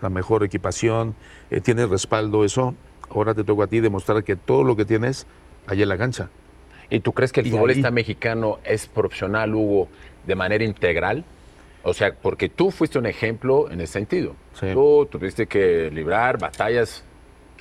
[0.00, 1.14] la mejor equipación,
[1.50, 2.74] eh, tienes respaldo, eso.
[3.12, 5.26] Ahora te toca a ti demostrar que todo lo que tienes,
[5.66, 6.30] allá en la cancha.
[6.90, 9.88] ¿Y tú crees que el Y futbolista ahí- mexicano es profesional, Hugo,
[10.26, 11.24] de manera integral?
[11.82, 14.34] O sea, porque tú fuiste un ejemplo en ese sentido.
[14.54, 14.66] Sí.
[14.72, 17.02] Tú tuviste que librar batallas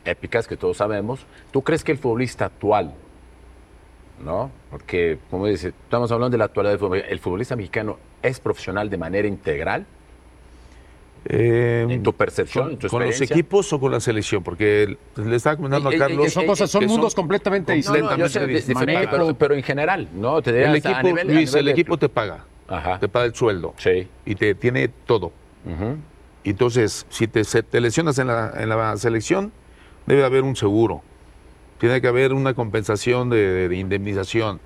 [0.03, 1.25] épicas que todos sabemos.
[1.51, 2.93] ¿Tú crees que el futbolista actual,
[4.23, 4.51] no?
[4.71, 8.89] Porque, como dice, estamos hablando de la actualidad del fútbol, ¿el futbolista mexicano es profesional
[8.89, 9.85] de manera integral?
[11.25, 14.41] Eh, En tu percepción, en tu ¿Con los equipos o con la selección?
[14.41, 16.27] Porque le estaba comentando a Eh, Carlos.
[16.27, 18.03] eh, Son cosas, son mundos completamente No, distintos.
[18.03, 18.85] no, completamente distintos.
[19.11, 20.41] pero, pero en general, ¿no?
[20.41, 22.45] Te el equipo, a nivel- a Luis, nivel el de equipo te paga.
[22.69, 22.99] Ajá.
[22.99, 23.73] Te paga el sueldo.
[23.77, 24.07] Sí.
[24.25, 25.31] Y te tiene todo.
[26.43, 29.51] Entonces, si te, se- te lesionas en la, en la selección,
[30.05, 31.01] debe haber un seguro.
[31.79, 34.59] Tiene que haber una compensación de, de indemnización.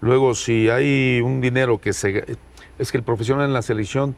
[0.00, 2.24] Luego, si hay un dinero que se...
[2.78, 4.16] Es que el profesional en la selección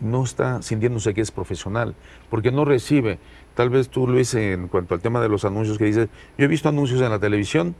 [0.00, 1.94] no está sintiéndose que es profesional,
[2.30, 3.18] porque no recibe.
[3.54, 6.48] Tal vez tú, Luis, en cuanto al tema de los anuncios que dices, yo he
[6.48, 7.74] visto anuncios en la televisión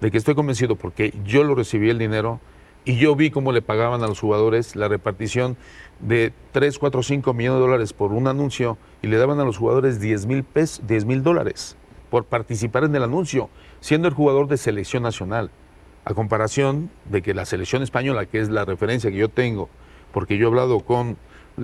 [0.00, 2.40] de que estoy convencido porque yo lo recibí el dinero
[2.84, 5.56] y yo vi cómo le pagaban a los jugadores la repartición
[6.00, 9.56] de 3, 4, 5 millones de dólares por un anuncio y le daban a los
[9.56, 11.76] jugadores 10 mil pesos, 10 mil dólares
[12.10, 13.48] por participar en el anuncio,
[13.80, 15.50] siendo el jugador de selección nacional.
[16.04, 19.70] A comparación de que la selección española, que es la referencia que yo tengo,
[20.12, 21.16] porque yo he hablado con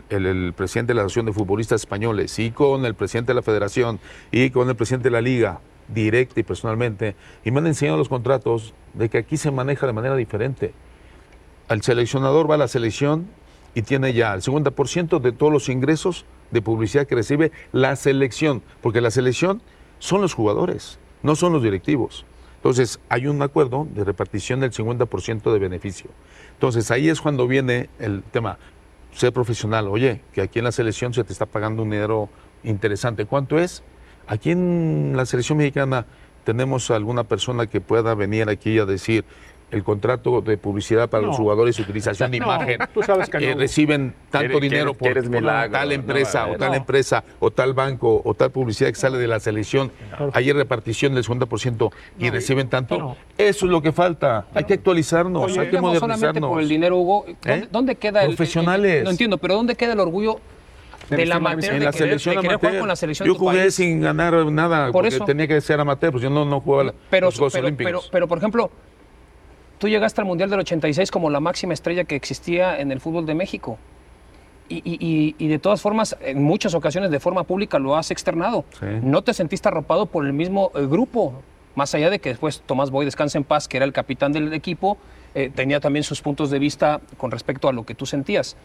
[0.09, 3.43] el, el presidente de la Asociación de Futbolistas Españoles y con el presidente de la
[3.43, 3.99] Federación
[4.31, 8.09] y con el presidente de la Liga, directa y personalmente, y me han enseñado los
[8.09, 10.73] contratos de que aquí se maneja de manera diferente.
[11.69, 13.27] El seleccionador va a la selección
[13.75, 18.63] y tiene ya el 50% de todos los ingresos de publicidad que recibe la selección,
[18.81, 19.61] porque la selección
[19.99, 22.25] son los jugadores, no son los directivos.
[22.57, 26.11] Entonces, hay un acuerdo de repartición del 50% de beneficio.
[26.55, 28.59] Entonces, ahí es cuando viene el tema,
[29.13, 29.87] ser profesional.
[29.89, 32.31] Oye, que aquí en la selección se te está pagando un dinero
[32.65, 33.27] interesante.
[33.27, 33.83] ¿Cuánto es?
[34.27, 36.07] Aquí en la selección mexicana
[36.45, 39.25] tenemos alguna persona que pueda venir aquí a decir
[39.71, 41.29] el contrato de publicidad para No.
[41.29, 43.61] los jugadores, utilización de No, imagen, tú sabes que eh, no.
[43.61, 46.75] reciben tanto Quieres- dinero por, quieres por milagro, tal empresa no, o tal no.
[46.77, 49.93] empresa o tal banco o tal publicidad que sale de la selección.
[50.33, 53.17] Hay repartición del 50% y reciben tanto.
[53.37, 54.47] Eso es lo que falta.
[54.55, 56.51] Hay que actualizarnos, Oye, hay que digamos, solamente modernizarnos.
[56.51, 57.69] por el dinero, Hugo, ¿dónde, ¿Eh?
[57.71, 58.93] dónde queda el- el- Profesionales.
[58.99, 60.41] el- no entiendo, pero ¿dónde queda el orgullo
[61.11, 62.79] del amateur en de la querer, selección de amateur.
[62.81, 63.75] con la selección Yo de jugué país?
[63.75, 65.25] sin ganar nada Por porque eso.
[65.25, 67.91] tenía que ser amateur, pues yo no, no jugaba la- pero, los Juegos pero, Olímpicos.
[67.93, 68.71] pero, pero, por ejemplo,
[69.79, 73.27] tú llegaste al Mundial del 86 como la máxima estrella que existía en el fútbol
[73.27, 73.79] de México.
[74.71, 78.67] Y, y- y- de todas formas, en muchas ocasiones de forma pública lo has externado.
[78.79, 78.87] Sí.
[79.03, 81.33] No te sentiste arropado por el mismo eh, grupo,
[81.75, 84.53] más allá de que después Tomás Boy, descansa en paz, que era el capitán del
[84.53, 84.99] equipo,
[85.35, 88.57] eh, tenía también sus puntos de vista con respecto a lo que tú sentías.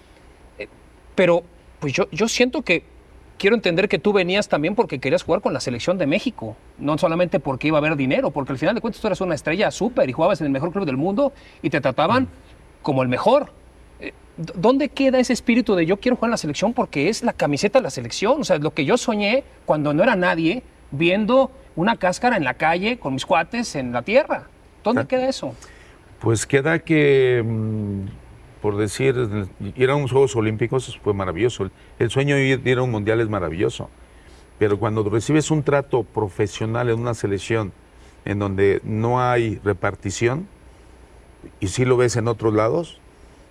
[0.59, 0.67] Eh,
[1.15, 1.43] pero
[1.79, 2.83] pues yo, yo siento que
[3.37, 6.97] quiero entender que tú venías también porque querías jugar con la selección de México, no
[6.97, 9.69] solamente porque iba a haber dinero, porque al final de cuentas tú eras una estrella
[9.71, 12.27] súper y jugabas en el mejor club del mundo y te trataban
[12.81, 13.51] como el mejor.
[13.99, 17.23] Eh, ¿dó- ¿Dónde queda ese espíritu de yo quiero jugar en la selección porque es
[17.23, 18.41] la camiseta de la selección?
[18.41, 22.53] O sea, lo que yo soñé cuando no era nadie, viendo una cáscara en la
[22.53, 24.47] calle con mis cuates en la tierra.
[24.83, 25.07] ¿Dónde Ah.
[25.07, 25.55] queda eso?
[26.19, 28.05] Pues queda que mm,
[28.63, 29.27] por decir,
[29.75, 31.69] ir a unos Juegos Olímpicos fue maravilloso.
[31.99, 33.89] El sueño de ir a un Mundial es maravilloso.
[34.57, 37.73] Pero cuando recibes un trato profesional en una selección
[38.23, 40.47] en donde no hay repartición,
[41.59, 43.01] y si lo ves en otros lados,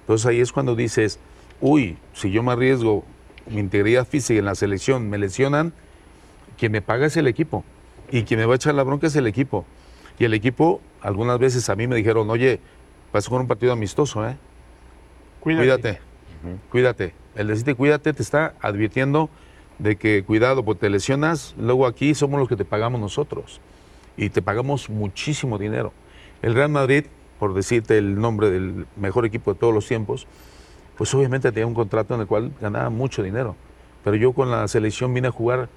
[0.01, 1.19] entonces ahí es cuando dices,
[1.61, 3.05] uy, si yo me arriesgo
[3.51, 5.75] mi integridad física en la selección, me lesionan,
[6.57, 7.67] quien me paga es el equipo.
[8.11, 9.67] Y quien me va a echar la bronca es el equipo.
[10.19, 12.61] Y el equipo, algunas veces a mí me dijeron, oye,
[13.13, 14.39] vas a jugar un partido amistoso, ¿eh?
[15.43, 15.99] Cuídate.
[16.71, 17.15] Cuídate.
[17.35, 19.29] El decirte cuídate te está advirtiendo
[19.79, 23.61] de que cuidado, porque te lesionas, luego aquí somos los que te pagamos nosotros.
[24.17, 25.93] Y te pagamos muchísimo dinero.
[26.43, 27.07] El Real Madrid,
[27.41, 30.29] por decirte el nombre del mejor equipo de todos los tiempos,
[30.97, 33.57] pues obviamente tenía un contrato en el cual ganaba mucho dinero.
[34.05, 35.69] Pero yo con la selección vine a jugar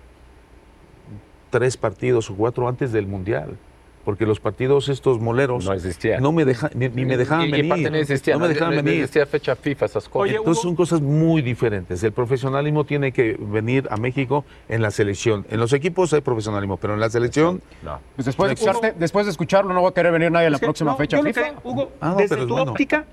[1.50, 3.58] tres partidos o cuatro antes del Mundial
[4.06, 6.22] porque los partidos estos moleros no existían.
[6.22, 7.92] No me deja, ni, me dejaban venir.
[7.92, 9.02] no, existía, no me dejaban venir.
[9.02, 10.36] existía fecha FIFA, esas cosas.
[10.36, 12.04] Entonces son cosas muy diferentes.
[12.04, 15.46] El profesionalismo tiene que venir a México en la selección.
[15.50, 17.62] En los equipos hay profesionalismo, pero en la selección...
[17.84, 18.00] No.
[18.16, 20.60] Pues después, de escucharte, después de escucharlo no va a querer venir nadie a la
[20.60, 21.56] próxima fecha FIFA.
[21.64, 23.06] Hugo, ah, desde tu óptica,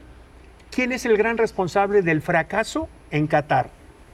[0.71, 3.71] ¿quién es el gran responsable del fracaso en Qatar?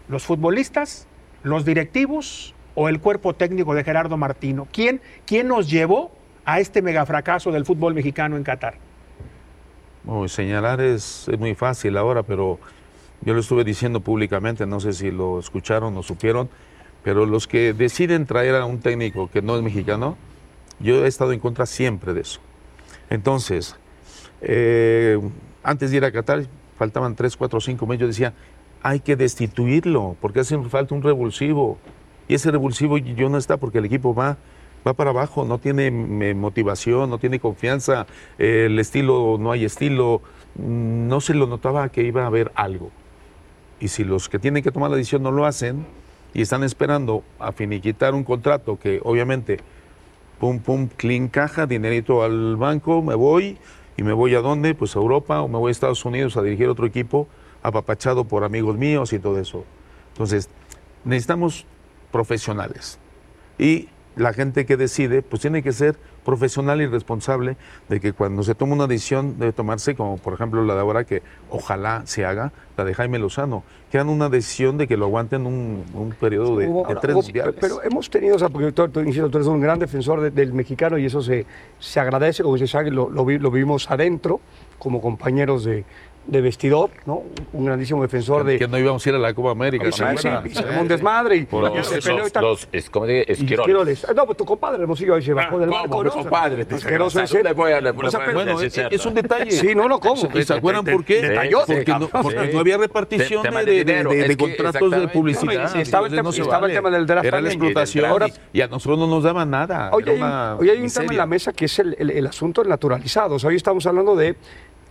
[0.09, 1.09] ¿Los futbolistas?
[1.43, 2.55] ¿Los directivos?
[2.77, 4.69] ¿O el cuerpo técnico de Gerardo Martino?
[4.71, 6.13] ¿Quién, quién nos llevó
[6.49, 8.79] a este megafracaso del fútbol mexicano en Qatar?
[10.29, 12.59] señalar es, muy fácil ahora, pero
[13.21, 16.49] yo lo estuve diciendo públicamente, no sé si lo escucharon o supieron,
[17.03, 20.17] pero los que deciden traer a un técnico que no es mexicano,
[20.81, 22.41] yo he estado en contra siempre de eso.
[23.11, 23.77] Entonces,
[24.41, 25.21] eh,
[25.63, 26.47] antes de ir a Qatar,
[26.79, 28.33] faltaban 3, 4, 5 meses, yo decía,
[28.83, 31.77] hay que destituirlo, porque hace falta un revulsivo.
[32.27, 34.39] Y ese revulsivo yo no está porque el equipo va
[34.87, 35.91] va para abajo, no tiene
[36.35, 38.07] motivación, no tiene confianza,
[38.39, 40.23] el estilo, no hay estilo,
[40.57, 42.91] no se lo notaba que iba a haber algo.
[43.81, 45.87] Y si los que tienen que tomar la decisión no lo hacen
[46.35, 49.59] y están esperando a finiquitar un contrato que obviamente,
[50.41, 53.59] pum, pum, clean caja, dinerito al banco, me voy
[53.97, 56.43] y me voy a dónde, pues a Europa o me voy a Estados Unidos a
[56.43, 57.29] dirigir otro equipo
[57.63, 59.65] apapachado por amigos míos y todo eso.
[60.13, 60.49] Entonces,
[61.05, 61.67] necesitamos
[62.11, 62.99] profesionales.
[63.59, 63.89] Y
[64.19, 67.57] la gente que decide, pues tiene que ser profesional y responsable
[67.89, 71.05] de que cuando se toma una decisión debe tomarse, como por ejemplo la de ahora
[71.05, 75.07] que ojalá se haga, la de Jaime Lozano, que hagan una decisión de que lo
[75.07, 76.69] aguanten un, un periodo de,
[77.01, 77.49] tres días.
[77.59, 81.07] Pero hemos tenido, o sea, porque tú, tú, eres un gran defensor del mexicano y
[81.07, 81.47] eso se,
[81.79, 84.41] se agradece, como lo, lo, lo vimos adentro
[84.79, 85.85] como compañeros de,
[86.29, 87.23] de vestidor, ¿no?
[87.55, 88.59] Un grandísimo defensor de...
[88.59, 89.91] Que no íbamos a ir a la Copa América.
[89.91, 92.45] Sí, sí, sí, un desmadre y, y se peleó y tal.
[92.45, 94.07] Los, es como de esquiroles.
[94.15, 96.11] No, pues tu compadre, Hermosillo, ahí se bajó ah, del barco, ¿no?
[96.11, 96.67] compadre.
[96.71, 99.51] Asqueroso o sea, bueno, es, es, un detalle.
[99.51, 100.17] Sí, no, no, ¿cómo?
[100.17, 101.51] ¿Se acuerdan por qué?
[101.67, 105.75] Porque, no, porque no había repartición de, de, contratos de publicidad.
[105.77, 106.15] Estaba el
[106.73, 109.91] tema del draft Era la explotación y a nosotros no nos daban nada.
[109.93, 113.39] Hoy hay un tema en la mesa que es el asunto del naturalizado.
[113.43, 114.37] Hoy estamos hablando de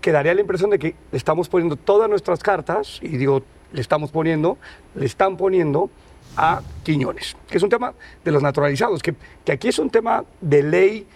[0.01, 3.81] que daría la impresión de que le estamos poniendo todas nuestras cartas, y digo, le
[3.81, 4.57] estamos poniendo,
[4.95, 5.89] le están poniendo
[6.35, 10.23] a Quiñones, que es un tema de los naturalizados, que, que aquí es un tema
[10.39, 11.07] de ley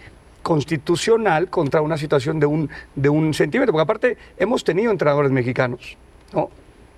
[0.42, 5.96] constitucional contra una situación de un, de un centímetro, porque aparte hemos tenido entrenadores mexicanos,
[6.32, 6.50] ¿no?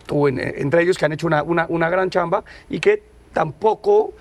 [0.08, 4.12] entre ellos que han hecho una, una, una gran chamba y que tampoco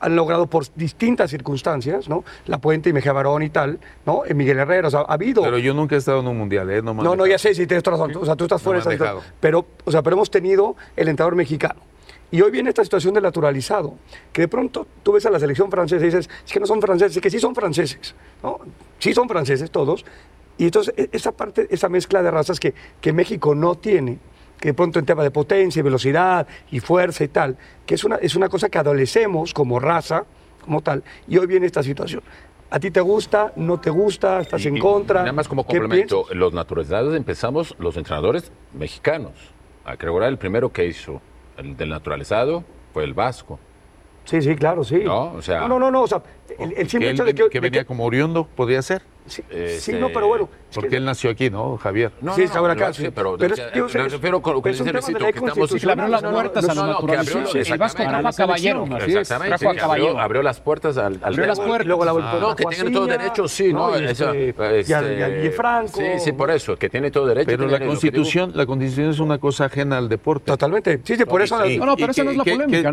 [0.00, 2.24] han logrado por distintas circunstancias, ¿no?
[2.46, 4.22] La Puente y Mejía Barón y tal, ¿no?
[4.26, 5.42] En Miguel Herrera, o sea, ha habido...
[5.42, 6.82] Pero yo nunca he estado en un mundial, ¿eh?
[6.82, 9.14] No, no, no, ya sé, si tienes razón, o sea, tú estás fuera de esa
[9.40, 11.80] pero, o sea, pero hemos tenido el entrenador mexicano.
[12.30, 13.94] Y hoy viene esta situación del naturalizado,
[14.32, 16.80] que de pronto tú ves a la selección francesa y dices, es que no son
[16.82, 18.58] franceses, es que sí son franceses, ¿no?
[18.98, 20.04] Sí son franceses todos.
[20.58, 24.18] Y entonces e, esa parte, esa mezcla de razas que, que México no tiene,
[24.60, 28.16] que de pronto en tema de potencia, velocidad y fuerza y tal, que es una,
[28.16, 30.24] es una cosa que adolecemos como raza,
[30.64, 32.22] como tal, y hoy viene esta situación.
[32.70, 33.52] ¿A ti te gusta?
[33.56, 34.40] ¿No te gusta?
[34.40, 35.20] ¿Estás en contra?
[35.20, 39.32] nada más como complemento, los naturalizados empezamos los entrenadores mexicanos.
[39.84, 41.22] A creo el primero que hizo
[41.56, 43.58] el del naturalizado fue el Vasco.
[44.24, 45.00] Sí, sí, claro, sí.
[45.02, 46.22] No, o sea, no, no, no, o sea,
[46.58, 49.00] el, simple hecho de que, que venía como oriundo podría ser.
[49.28, 49.42] Sí,
[49.78, 50.48] sí, no, pero bueno.
[50.74, 52.12] Porque él nació aquí, ¿no, Javier?
[52.20, 52.92] No, sí, está ahora acá.
[52.92, 55.74] Sí, pero, pero es, yo, me refiero con lo que dice Necesito, que estamos...
[55.74, 57.54] Que abrió las puertas a los naturalizados.
[57.54, 58.84] El Vasco trajo a Caballero.
[58.84, 60.20] Exactamente, trajo a Caballero.
[60.20, 61.18] Abrió las puertas al...
[61.22, 61.86] Abrió las puertas.
[61.86, 63.92] Luego la No, que tiene todo derecho, sí, ¿no?
[63.98, 65.98] Y Franco.
[65.98, 67.46] Sí, sí, por eso, que tiene todo derecho.
[67.46, 70.46] Pero la Constitución la Constitución es una cosa ajena al deporte.
[70.46, 71.00] Totalmente.
[71.04, 71.58] Sí, por eso...
[71.58, 72.92] No, no, pero esa no es la polémica,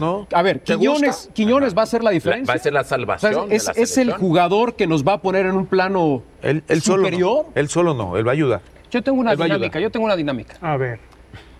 [0.00, 0.26] ¿no?
[0.32, 2.52] A ver, Quiñones va a ser la diferencia.
[2.52, 5.66] Va a ser la salvación Es el jugador que nos va a poner en un
[5.66, 7.44] plano él, él superior.
[7.44, 8.60] Solo él solo no, él va a ayudar.
[8.90, 10.56] Yo tengo una Él dinámica, yo tengo una dinámica.
[10.62, 11.00] A ver.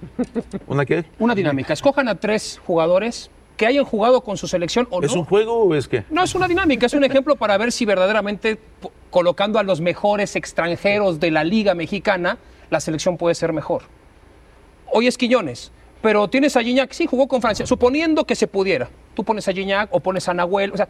[0.66, 1.04] ¿Una qué?
[1.18, 1.74] Una dinámica.
[1.74, 5.20] Escojan a tres jugadores que hayan jugado con su selección o ¿Es no.
[5.20, 6.04] un juego o es qué?
[6.08, 8.58] No, es una dinámica, es un ejemplo para ver si verdaderamente
[9.10, 12.38] colocando a los mejores extranjeros de la Liga Mexicana,
[12.70, 13.82] la selección puede ser mejor.
[14.90, 18.88] Hoy es Quiñones, pero tienes a Gignac, sí, jugó con Francia, suponiendo que se pudiera.
[19.14, 20.88] Tú pones a Gignac o pones a Nahuel, o sea,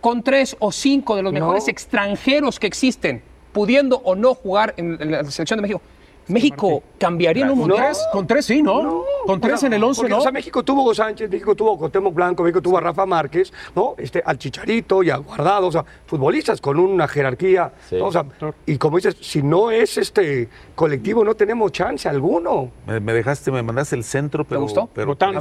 [0.00, 4.98] con tres o cinco de los mejores extranjeros que existen, pudiendo o no jugar en,
[5.10, 5.82] la selección de México,
[6.28, 7.66] México cambiaría en un No.
[7.66, 7.86] mundial.
[7.92, 8.82] Tres, con tres sí, ¿no?
[8.82, 9.02] con
[9.40, 10.18] tres en el 11, Porque, ¿no?
[10.18, 12.80] O sea, México tuvo a Hugo Sánchez, México tuvo a Cuauhtémoc Blanco, México tuvo a
[12.80, 13.94] Rafa Márquez, ¿no?
[13.98, 17.96] Este, al Chicharito y a Guardado, o sea, futbolistas con una jerarquía, Sí.
[17.96, 18.06] ¿no?
[18.06, 18.24] O sea,
[18.66, 22.70] y como dices, si no es este colectivo, no tenemos chance alguno.
[22.86, 24.60] Me, me dejaste, me mandaste el centro, pero.
[24.62, 24.88] gustó?
[24.94, 25.36] Pero, pero-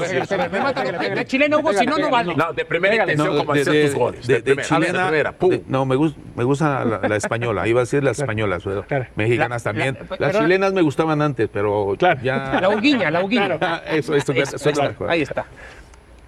[1.15, 2.35] de chileno, Hugo, si no, no vale.
[2.35, 4.27] No, de primera intención, No, como hacer tus goles.
[4.27, 5.05] de- chilena.
[5.07, 5.49] primera, pum.
[5.51, 5.95] de- no, me,
[6.35, 7.67] me gusta la, la española.
[7.67, 9.05] Iba a decir las españolas, pero Claro.
[9.15, 9.97] mexicanas también.
[10.19, 12.19] la- las chilenas me gustaban antes, pero Claro.
[12.23, 12.59] ya.
[12.61, 13.57] La huguiña, la huguiña.
[13.77, 15.45] Eso, eso, está, eso, ahí está, ahí está.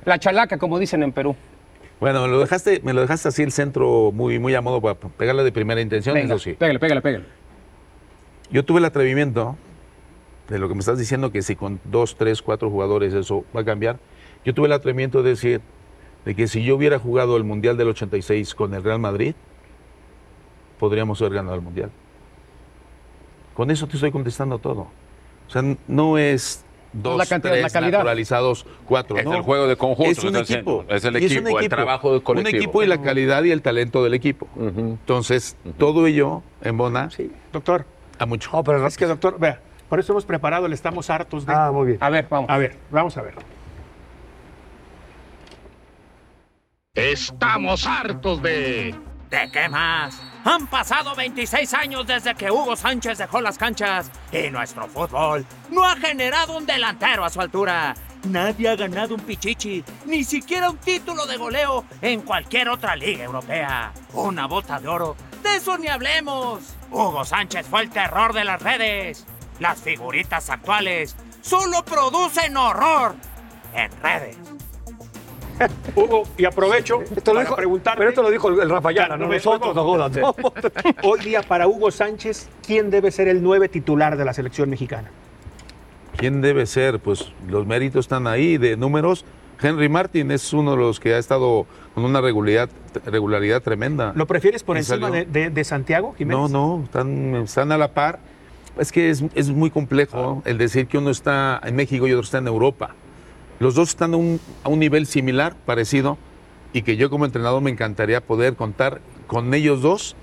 [0.05, 1.35] La chalaca, como dicen en Perú.
[1.99, 4.95] Bueno, me lo dejaste, me lo dejaste así el centro muy, muy a modo para
[4.95, 6.53] pegarle de primera intención, Venga, eso sí.
[6.53, 7.25] pégale, pégale, pégale.
[8.51, 9.57] Yo tuve el atrevimiento
[10.47, 13.61] de lo que me estás diciendo, que si con dos, tres, cuatro jugadores eso va
[13.61, 13.97] a cambiar.
[14.45, 15.61] Yo tuve el atrevimiento de decir
[16.23, 19.33] de que si yo hubiera jugado el Mundial del 86 con el Real Madrid,
[20.79, 21.89] podríamos haber ganado el Mundial.
[23.53, 24.87] Con eso te estoy contestando todo.
[25.47, 27.97] O sea, no es dos, la cantidad, tres la calidad.
[27.99, 29.17] naturalizados, cuatro.
[29.17, 29.35] Es no.
[29.35, 30.85] el juego de conjunto, Es un es el equipo.
[30.87, 32.49] es el Y equipo, el trabajo del colectivo.
[32.49, 34.47] Un equipo y la calidad y el talento del equipo.
[34.57, 37.31] Entonces, todo ello embona Sí.
[37.53, 37.85] Doctor,
[38.19, 38.49] a mucho.
[38.53, 41.53] No, pero es que doctor, vea, por eso hemos preparado, le estamos hartos de...
[41.53, 41.97] Ah, muy bien.
[42.01, 42.49] A ver, vamos.
[42.49, 43.35] A ver, vamos a ver.
[46.95, 48.95] Estamos hartos de...
[49.29, 50.21] ¿De qué más?
[50.47, 55.83] Han pasado 26 años desde que Hugo Sánchez dejó las canchas y nuestro fútbol no
[55.83, 57.93] ha generado un delantero a su altura.
[58.29, 63.25] Nadie ha ganado un pichichi, ni siquiera un título de goleo en cualquier otra liga
[63.25, 63.91] europea.
[64.13, 66.63] Una bota de oro, de eso ni hablemos.
[66.91, 69.25] Hugo Sánchez fue el terror de las redes.
[69.59, 73.17] Las figuritas actuales solo producen horror
[73.73, 74.37] en redes.
[75.95, 79.07] Hugo, y aprovecho Esto lo para dijo, preguntarte, pero esto lo dijo el, el Rafayana,
[79.15, 80.11] Claro, no nosotros, no jodas.
[80.17, 80.35] ¿no?
[81.03, 85.09] hoy día para Hugo Sánchez, ¿quién debe ser el nueve titular de la selección mexicana?
[86.15, 86.99] ¿Quién debe ser?
[86.99, 89.23] Pues los méritos están ahí de números.
[89.61, 91.65] Henry Martin es uno de los que ha estado
[91.95, 92.69] con una regularidad,
[93.05, 94.13] regularidad tremenda.
[94.15, 95.31] ¿Lo prefieres por encima de, salió.
[95.31, 96.49] de- de Santiago Jiménez?
[96.51, 98.19] No, no, están, están a la par.
[98.77, 102.23] Es que es, es muy complejo el decir que uno está en México y otro
[102.23, 102.93] está en Europa.
[103.59, 106.17] Los dos están a un, a un nivel similar, parecido,
[106.73, 110.15] y que yo como entrenador me encantaría poder contar con ellos dos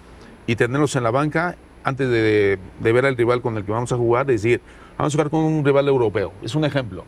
[0.46, 3.92] y tenerlos en la banca antes de, de ver al rival con el que vamos
[3.92, 4.60] a jugar, decir,
[4.96, 6.32] vamos a jugar con un rival europeo.
[6.42, 7.04] Es un ejemplo.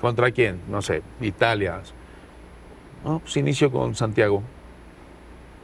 [0.00, 0.60] ¿Contra quién?
[0.68, 1.80] No sé, Italia.
[3.04, 4.42] No, pues inicio con Santiago.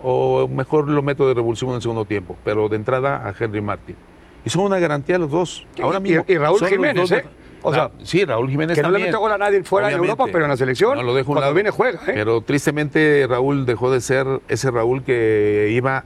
[0.02, 3.60] O mejor lo meto de revulsivo en el segundo tiempo, pero de entrada a Henry
[3.60, 3.96] Martin.
[4.44, 5.66] Y son una garantía los dos.
[5.82, 6.24] Ahora Y- mismo.
[6.28, 7.24] y Raúl Jiménez, dos ¿eh?
[7.66, 9.94] O sea, sí, Raúl Jiménez que no le mete gol a nadie fuera de.
[9.94, 11.54] Europa, pero en la selección, No lo dejo un cuando lado.
[11.54, 12.12] viene juega, ¿eh?
[12.14, 16.04] Pero tristemente Raúl dejó de ser ese Raúl que iba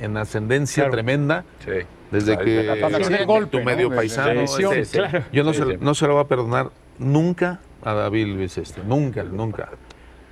[0.00, 0.92] en ascendencia Claro.
[0.92, 1.70] tremenda Sí.
[2.10, 3.02] desde que.
[3.04, 3.64] Sí, de golpe, tu ¿no?
[3.64, 4.40] medio paisano.
[4.42, 5.22] ese- sí, claro.
[5.32, 5.78] Yo no, Sí, se, sí.
[5.80, 9.68] no se lo voy a perdonar nunca a David Luis este, nunca, nunca.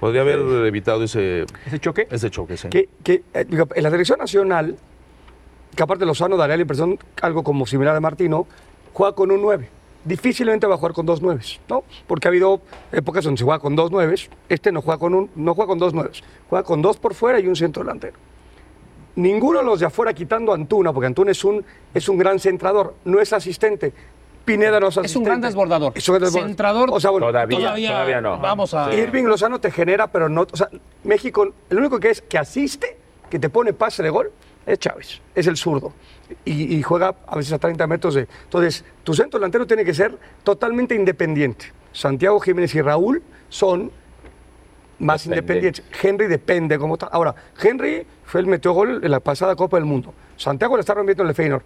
[0.01, 2.07] Podría haber evitado ese, ¿Ese choque?
[2.11, 2.69] ese choque, sí.
[2.69, 4.77] que, que, eh, digo, en la selección nacional,
[5.75, 8.47] que aparte Lozano daría la impresión, algo como similar a Martino,
[8.93, 9.69] juega con un 9.
[10.07, 11.83] Difícilmente va a jugar con dos 9, ¿no?
[12.07, 12.61] Porque ha habido
[12.93, 14.15] épocas donde se juega con dos 9.
[14.49, 16.11] Este no juega con un, no juega con dos 9.
[16.49, 18.17] Juega con dos por fuera y un centro delantero.
[19.17, 22.39] Ninguno de los de afuera quitando a Antuna, porque Antuna es un, es un gran
[22.39, 23.93] centrador, no es asistente.
[24.45, 25.11] Pineda no es asistente.
[25.11, 25.93] Es un gran desbordador.
[25.97, 26.49] Es un gran desbordador.
[26.51, 28.39] Centrador, O sea, bueno, Todavía, Todavía, todavía no.
[28.39, 28.95] vamos a-.
[28.95, 30.47] Irving Lozano te genera, pero no.
[30.53, 30.69] O sea,
[31.03, 32.97] México, el único que es que asiste,
[33.29, 34.31] que te pone pase de gol,
[34.67, 35.21] es Chávez.
[35.35, 35.93] Es el zurdo.
[36.45, 38.27] Y, y juega a veces a 30 metros de.
[38.45, 41.73] Entonces, tu centro delantero tiene que ser totalmente independiente.
[41.93, 43.91] Santiago Jiménez y Raúl son
[44.99, 45.85] más independientes.
[46.03, 47.07] Henry depende cómo está.
[47.07, 50.13] Ahora, Henry fue el metió gol en la pasada Copa del Mundo.
[50.37, 51.63] Santiago le está rompiendo en el Feyenoord.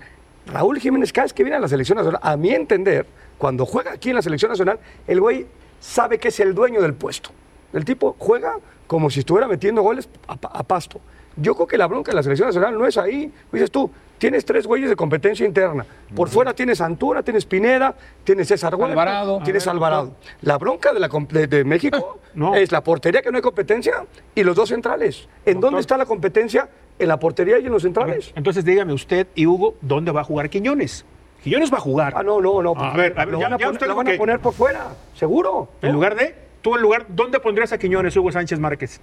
[0.47, 3.07] Raúl Jiménez, cada vez que viene a la selección nacional, a mi entender,
[3.39, 5.47] cuando juega aquí en la selección nacional, el güey
[5.81, 7.31] sabe que es el dueño del puesto.
[7.73, 11.01] El tipo juega como si estuviera metiendo goles a, a pasto.
[11.37, 13.33] Yo creo que la bronca de la selección nacional no es ahí.
[13.53, 15.87] Dices tú, tienes tres güeyes de competencia interna.
[16.15, 19.41] Por fuera tienes Antuna, tienes Pineda, tienes César Huerta, Alvarado.
[19.45, 20.13] tienes Alvarado.
[20.43, 22.55] La bronca de, la, de, de México No.
[22.55, 24.05] es la portería que no hay competencia
[24.35, 25.29] y los dos centrales.
[25.47, 26.69] ¿En dónde está la competencia?
[26.99, 28.33] En la portería y en los centrales.
[28.37, 31.05] Entonces dígame usted y Hugo, ¿dónde va a jugar Quiñones?
[31.43, 32.13] Quiñones va a jugar.
[32.15, 32.75] Ah, no, no, no.
[32.77, 34.41] A ver, a ver, lo ya- van, a, ya poner, lo van a que- poner
[34.41, 35.71] por fuera, seguro.
[35.81, 39.01] En lugar de, tú en lugar, ¿dónde pondrías a Quiñones, Hugo Sánchez Márquez?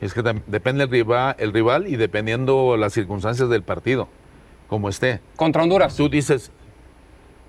[0.00, 4.08] Es que depende el rival, el rival y dependiendo las circunstancias del partido,
[4.68, 5.20] como esté.
[5.36, 5.96] Contra Honduras.
[5.96, 6.50] Tú dices,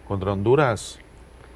[0.07, 0.99] contra Honduras,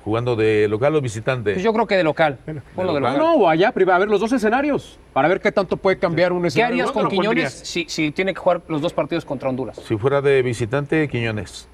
[0.03, 1.53] jugando de local o visitante.
[1.53, 2.39] Pues yo creo que de local.
[2.75, 3.17] Ponlo de local.
[3.17, 3.17] local.
[3.37, 6.33] No, o allá, priva- a ver los dos escenarios, para ver qué tanto puede cambiar
[6.33, 6.73] un ¿Qué escenario.
[6.83, 9.77] harías ¿Dónde con Quiñones si, si tiene que jugar los dos partidos contra Honduras?
[9.87, 11.67] Si fuera de visitante, Quiñones.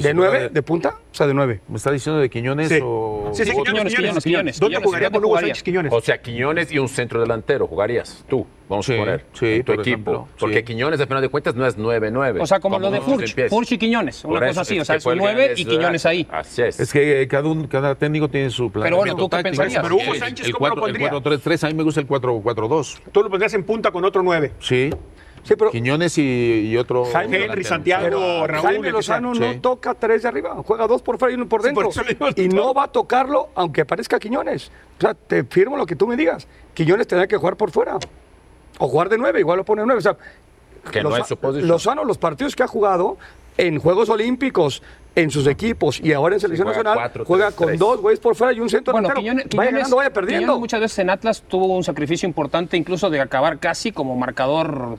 [0.00, 0.48] Si ¿De fuera nueve?
[0.52, 0.88] ¿De punta?
[0.90, 1.60] O sea, de nueve.
[1.68, 2.78] ¿Me está diciendo de Quiñones Sí.
[2.82, 3.30] o...?
[3.32, 5.48] Sí, sí, Quiñones, Quiñones, Quiñones, Quiñones, ¿Dónde Quiñones, jugaría ¿dónde con Hugo jugaría?
[5.54, 5.92] Sánchez Quiñones?
[5.92, 9.64] O sea, Quiñones y un centro delantero jugarías tú, vamos Sí, a poner, sí, tu
[9.64, 9.82] por equipo.
[9.82, 10.62] ejemplo, Porque sí.
[10.64, 12.40] Quiñones, al final de cuentas, no es 9-9.
[12.42, 13.48] O sea, como lo de Furch.
[13.48, 16.26] Furch y Quiñones, una Por cosa así, es o sea, nueve gran y Quiñones ahí.
[16.30, 16.80] Así es.
[16.80, 18.84] Es que eh, cada, un, cada técnico tiene su plan.
[18.84, 19.82] Pero bueno, ¿tú qué pensarías?
[19.82, 21.38] Pero Hugo Sánchez, el, ¿cómo lo 4, el pondría?
[21.38, 23.00] 4-3-3, a mí me gusta el 4-4-2.
[23.12, 24.52] Tú lo pondrías en punta con otro nueve.
[24.60, 24.90] Sí.
[25.44, 26.22] Sí, pero Quiñones y,
[26.70, 27.04] y otro...
[27.04, 27.52] Jaime, delantero.
[27.52, 28.66] Henry, Santiago, Pero Raúl.
[28.66, 29.58] Jaime Lozano no Sí.
[29.60, 31.90] toca tres de arriba, juega dos por fuera y uno por Sí, dentro.
[32.18, 34.70] por y no va a tocarlo aunque parezca Quiñones.
[34.98, 36.48] O sea, te firmo lo que tú me digas.
[36.72, 37.98] Quiñones tendrá que jugar por fuera.
[38.78, 39.98] O jugar de nueve, igual lo pone nueve.
[39.98, 40.16] O sea,
[40.90, 41.68] Que no es su posición.
[41.68, 43.18] Lozano, los partidos que ha jugado
[43.56, 44.82] en Juegos Olímpicos,
[45.16, 47.78] en sus equipos y ahora en Selección juega Nacional, cuatro, juega tres, con tres.
[47.78, 49.22] dos güeyes por fuera y un centro Bueno, delantero.
[49.22, 50.58] Quiñones, vaya Quiñones- ganando, vaya Quiñones perdiendo.
[50.58, 54.98] muchas veces en Atlas tuvo un sacrificio importante, incluso de acabar casi como marcador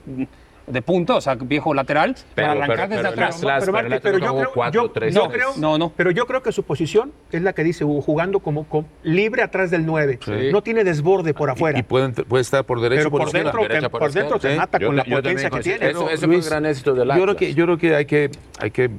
[0.66, 3.36] de punta, o sea, viejo lateral, Pero- para arrancar pero- desde pero atrás.
[3.60, 5.14] Pero, Marte, yo creo, yo, tres,
[5.58, 5.92] No, no.
[5.96, 9.42] pero yo creo que su posición es la que dice Hugo, jugando como, como libre
[9.42, 10.18] atrás del 9.
[10.24, 10.32] Sí.
[10.52, 11.78] No tiene desborde por afuera.
[11.78, 14.38] y pueden- puede estar por derecha pero o por, dentro, te, Derecha por por dentro
[14.38, 14.84] te izquierda, mata sí.
[14.84, 15.90] con Yo- la potencia que tiene.
[15.90, 18.90] Eso- un gran éxito del yo creo que Yo creo que hay que, hay que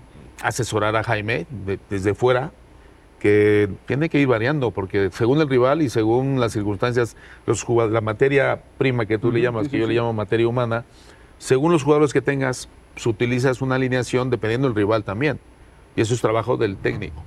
[0.42, 2.52] asesorar a Jaime de- desde fuera,
[3.20, 8.00] que tiene que ir variando, porque según el rival y según las circunstancias, los la
[8.02, 10.86] materia prima que tú le llamas, que yo le llamo materia humana,
[11.38, 15.40] según los jugadores que tengas, pues, utilizas una alineación dependiendo del rival también.
[15.96, 17.24] Y eso es trabajo del técnico.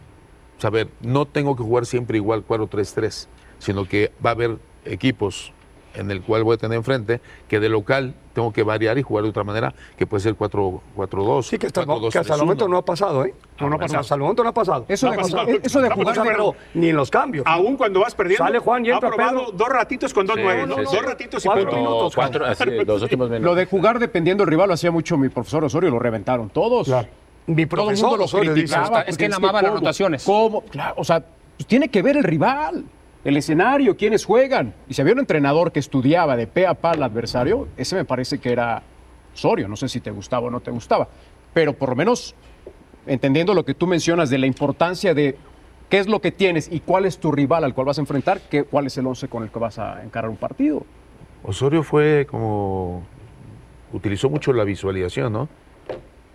[0.58, 5.52] Saber, no tengo que jugar siempre igual 4-3-3, sino que va a haber equipos
[5.94, 9.24] en el cual voy a tener enfrente que de local tengo que variar y jugar
[9.24, 11.42] de otra manera, que puede ser 4-4-2.
[11.42, 12.10] Sí, que hasta, el mo- 4-2-3-1.
[12.12, 13.34] que hasta el momento no ha pasado, ¿eh?
[13.60, 14.00] No, no ha pasado.
[14.00, 14.84] Hasta el momento no ha pasado.
[14.88, 15.58] Eso No de ha jugar- pasado.
[15.62, 17.46] eso de No ha jugar- pero ni en los cambios.
[17.46, 19.52] Aún cuando vas perdiendo, Sale Juan y ha entra probado Pedro.
[19.52, 20.64] dos ratitos con dos Sí, nueve.
[20.66, 20.96] sí, sí.
[20.96, 22.14] Dos ratitos y Cuatro cuatro minutos.
[22.14, 23.44] Cuatro, así, los últimos minutos.
[23.44, 26.88] Lo de jugar dependiendo del rival lo hacía mucho mi profesor Osorio, lo reventaron todos.
[26.88, 28.98] Mi Todo el profesor mundo lo Osorio dice, criticaba.
[29.00, 30.24] está- es que él amaba las rotaciones.
[30.24, 30.62] ¿Cómo?
[30.62, 32.84] Claro, o sea, pues tiene que ver el rival,
[33.24, 34.74] el escenario, quiénes juegan.
[34.88, 38.04] Y si había un entrenador que estudiaba de pe a pa al adversario, ese me
[38.04, 38.82] parece que era
[39.34, 39.68] Osorio.
[39.68, 41.08] No sé si te gustaba o no te gustaba.
[41.52, 42.34] Pero por lo menos
[43.06, 45.36] entendiendo lo que tú mencionas de la importancia de
[45.88, 48.40] qué es lo que tienes y cuál es tu rival al cual vas a enfrentar,
[48.48, 50.84] qué, cuál es el once con el que vas a encarar un partido.
[51.42, 53.02] Osorio fue como.
[53.92, 55.48] utilizó mucho la visualización, ¿no?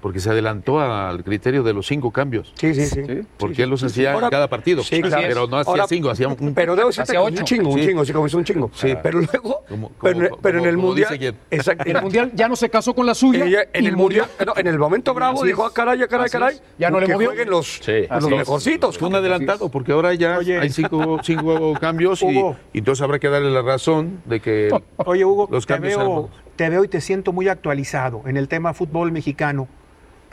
[0.05, 2.53] Porque se adelantó al criterio de los cinco cambios.
[2.59, 3.01] Sí, sí, sí.
[3.07, 3.21] ¿Sí?
[3.37, 4.83] Porque él los hacía Ahora- en cada partido.
[4.83, 5.23] Sí, claro.
[5.27, 6.53] Pero no hacía Ahora- cinco, hacía un.
[6.53, 7.43] Pero debo decirte es un ocho.
[7.43, 8.69] chingo, un chingo, sí, como es un chingo.
[8.75, 8.93] Sí.
[9.01, 12.31] Pero luego, Como- pero, como- pero en como- el como mundial, exacto, En el Mundial
[12.35, 13.45] ya no se casó con la suya.
[13.45, 16.07] Ella, en y el mundial, no, en el momento bravo Así dijo, ah, caray, ah,
[16.07, 16.59] caray, caray.
[16.77, 17.29] Ya no le que movió.
[17.29, 18.99] jueguen los, Sí, los mejorcitos.
[18.99, 20.59] Fue un adelantado, porque ahora ya Oye.
[20.59, 22.39] hay cinco, cinco cambios y,
[22.75, 26.69] entonces habrá que darle la razón de que Oye, Hugo, los te cambios veo, te
[26.69, 29.67] veo y te siento muy actualizado en el tema fútbol mexicano.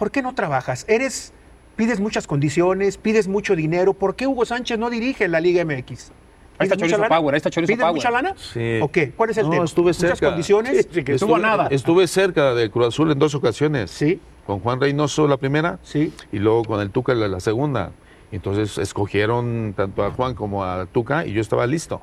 [0.03, 0.85] ¿Por qué no trabajas?
[0.89, 1.33] Eres,
[1.77, 3.93] pides muchas condiciones, pides mucho dinero.
[3.95, 5.71] ¿Por qué Hugo Sánchez no dirige la Liga MX?
[5.71, 6.11] Ahí está
[6.59, 7.09] ¿Pides mucha Chorizo lana?
[7.21, 7.95] Power, ahí está Chorizo ¿Pides Power.
[7.95, 8.35] mucha lana?
[8.37, 8.81] Sí.
[8.83, 9.13] ¿O qué?
[9.13, 9.65] ¿Cuál es el No, tema?
[9.65, 10.27] estuve ¿Muchas cerca.
[10.31, 10.73] condiciones?
[10.77, 11.69] Sí, sí, que estuve, nada.
[11.71, 13.93] estuve cerca de Cruz Azul en dos ocasiones.
[13.93, 16.13] Sí, Con Juan Reynoso la primera sí.
[16.33, 17.93] y luego con el Tuca la, la segunda.
[18.33, 22.03] Entonces escogieron tanto a Juan como a Tuca y yo estaba listo.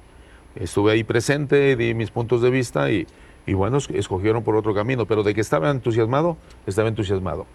[0.55, 3.07] Estuve ahí presente, di mis puntos de vista y,
[3.45, 5.05] y bueno, es- escogieron por otro camino.
[5.05, 7.45] Pero de que estaba entusiasmado, estaba entusiasmado.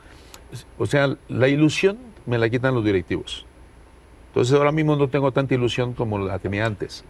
[0.79, 3.47] O sea, la ilusión me la quitan los directivos.
[4.29, 7.05] Entonces ahora mismo no tengo tanta ilusión como la tenía antes.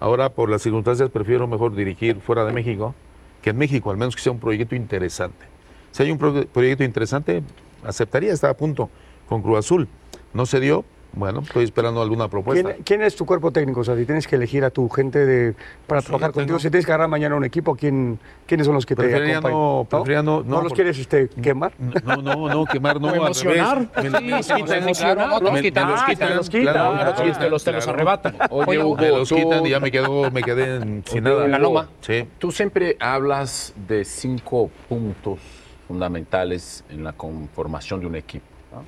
[0.00, 2.94] Ahora por las circunstancias prefiero mejor dirigir fuera de México
[3.42, 5.44] que en México, al menos que sea un proyecto interesante.
[5.92, 7.42] Si hay un pro- proyecto interesante,
[7.84, 8.88] aceptaría, estaba a punto
[9.28, 9.88] con Cruz Azul.
[10.32, 10.84] No se dio,
[11.16, 12.70] bueno, estoy esperando alguna propuesta.
[12.72, 13.80] ¿Quién, quién es tu cuerpo técnico?
[13.80, 15.54] O sea, si tienes que elegir a tu gente de,
[15.86, 18.84] para trabajar tengo- contigo, si tienes que agarrar mañana un equipo, ¿quién, ¿quiénes son los
[18.86, 19.58] que Preferiría te acompañan?
[19.58, 21.72] no- preferiría no- no, los por- quieres este, quemar?
[21.78, 23.14] No, no, no, quemar, no.
[23.14, 23.88] Emocionar.
[23.96, 25.90] Me, Sí, me sí, los sí, quitan, sí, no, los quitan.
[25.90, 27.50] los Ah, quitan, los quitan.
[27.50, 28.36] los te los- arrebatan.
[28.50, 31.44] Oye, Hugo, Me los quitan y ya me, quedo, me quedé sin nada.
[31.44, 31.88] En la loma.
[32.00, 32.26] Sí.
[32.38, 35.38] Tú siempre hablas de cinco puntos
[35.86, 38.82] fundamentales en la conformación de un equipo, ¿no?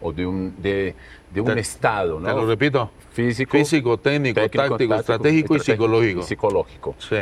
[0.00, 0.94] o de un, de,
[1.30, 2.26] de un Te- estado, ¿no?
[2.28, 2.90] Te lo repito.
[3.12, 6.20] Físico, Físico, técnico, táctico, estratégico y psicológico.
[6.20, 6.94] y psicológico.
[6.98, 7.16] Sí.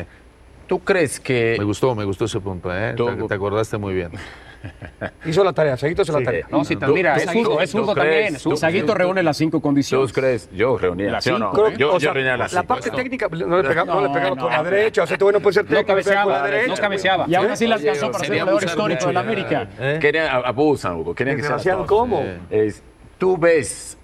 [0.67, 2.95] ¿Tú crees que Me gustó, me gustó ese punto, ¿eh?
[2.97, 4.11] Te, te acordaste muy bien.
[5.25, 6.47] Hizo la tarea, Saguito hizo la tarea.
[6.51, 8.37] No, si te mira, es zurdo, es zurdo también.
[8.43, 10.09] Tú, Saguito reúne las cinco condiciones.
[10.09, 10.51] ¿Tú crees?
[10.53, 11.13] Yo reunía.
[11.13, 11.53] Las ¿sí o no?
[11.55, 12.75] cinco, Yo, O yo sea, reunía las la cinco.
[12.75, 12.97] parte No.
[12.97, 14.65] técnica no le pegaba, no, le No, pegaba no, con la no.
[14.71, 16.75] derecha, o sea, tú bueno puede ser No técnico, pero con la cabeceaba, derecha.
[16.75, 17.25] no cabeceaba.
[17.29, 19.21] Y aún así las alcanzó para ser abusar histórico de la.
[19.21, 19.69] América.
[19.79, 19.99] ¿Eh?
[20.01, 21.15] Querían, abusan, Hugo.
[21.15, 21.77] Querían que sea.
[21.87, 22.25] ¿cómo?
[22.51, 22.83] Es-
[23.19, 23.97] tú ves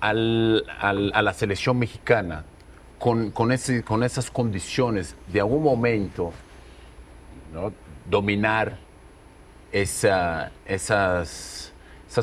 [0.00, 2.44] a la selección mexicana
[2.98, 6.32] con, esas condiciones de algún momento
[8.08, 8.78] dominar
[9.72, 11.72] esa- esas,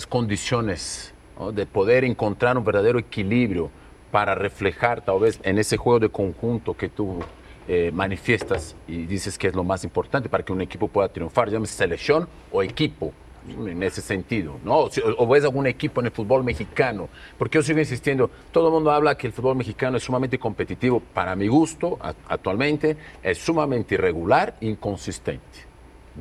[0.07, 1.13] condiciones
[1.53, 3.71] de poder encontrar un verdadero equilibrio
[4.11, 7.19] para reflejar tal vez en ese juego de conjunto que tú
[7.67, 11.49] eh, manifiestas y dices que es lo más importante para que un equipo pueda triunfar,
[11.49, 13.13] llámese selección o equipo
[13.47, 14.89] en ese sentido, ¿no?
[15.17, 18.91] O, ves algún equipo en el fútbol mexicano, porque yo sigo insistiendo, todo el mundo
[18.91, 23.95] habla que el fútbol mexicano es sumamente competitivo, para mi gusto, a- actualmente, es sumamente
[23.95, 25.67] irregular e inconsistente.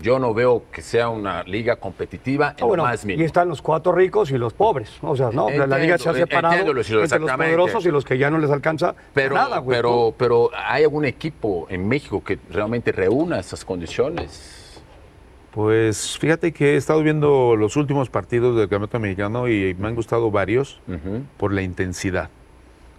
[0.01, 3.27] Yo no veo que sea una liga competitiva en Ah, bueno, lo más y mínimo.
[3.27, 4.91] están los cuatro ricos y los pobres.
[5.03, 7.91] O sea, no, la- la liga se ha Entiendo, separado entiendo, entre los poderosos y
[7.91, 9.77] los que ya no les alcanza Pero, nada, güey.
[9.77, 14.58] pero, pero ¿hay algún equipo en México que realmente reúna esas condiciones?
[15.53, 19.95] Pues fíjate que he estado viendo los últimos partidos del Campeonato Mexicano y me han
[19.95, 20.81] gustado varios
[21.37, 22.31] por la intensidad.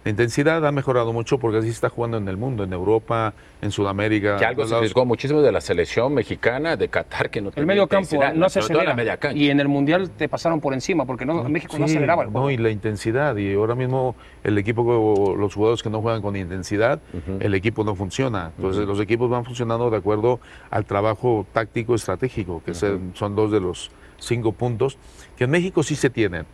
[0.02, 3.34] La intensidad ha mejorado mucho porque así se está jugando en el mundo, en Europa,
[3.60, 4.38] en Sudamérica.
[4.38, 7.86] Que algo se arriesgó muchísimo de la selección mexicana de Qatar que no El medio
[7.86, 8.94] campo no se acelera.
[8.94, 9.18] media.
[9.34, 12.30] Y en el Mundial te pasaron por encima, porque no, México no Sí, aceleraba el
[12.30, 12.46] juego.
[12.46, 13.36] No, y la intensidad.
[13.36, 17.00] Y ahora mismo el equipo, los jugadores que no juegan con intensidad,
[17.38, 18.52] el equipo no funciona.
[18.56, 20.40] Entonces los equipos van funcionando de acuerdo
[20.70, 24.96] al trabajo táctico estratégico, que son- son dos de los cinco puntos,
[25.36, 26.46] que en México sí se tienen.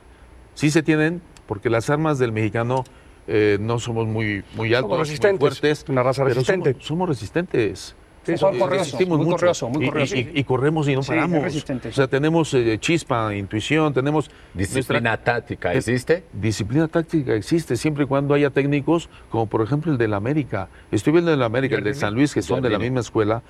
[0.54, 2.82] Sí se tienen porque las armas del mexicano
[3.28, 5.84] eh, no somos muy, muy altos, muy resistentes, fuertes.
[5.88, 6.72] una raza resistente.
[6.72, 7.96] Somos, somos resistentes.
[8.24, 9.68] Sí, son correosos, resistimos muy mucho.
[9.68, 10.16] muy Y- y- correoso.
[10.16, 11.42] Y, y corremos y no Sí, paramos.
[11.44, 11.92] resistentes.
[11.92, 14.28] O sea, tenemos eh, chispa, intuición, tenemos...
[14.52, 16.24] Disciplina nuestra- táctica, ¿existe?
[16.32, 20.68] Disciplina táctica existe siempre y cuando haya técnicos, como por ejemplo el del América.
[20.90, 23.44] Estoy viendo el del América, el de San Luis, que son de la misma escuela.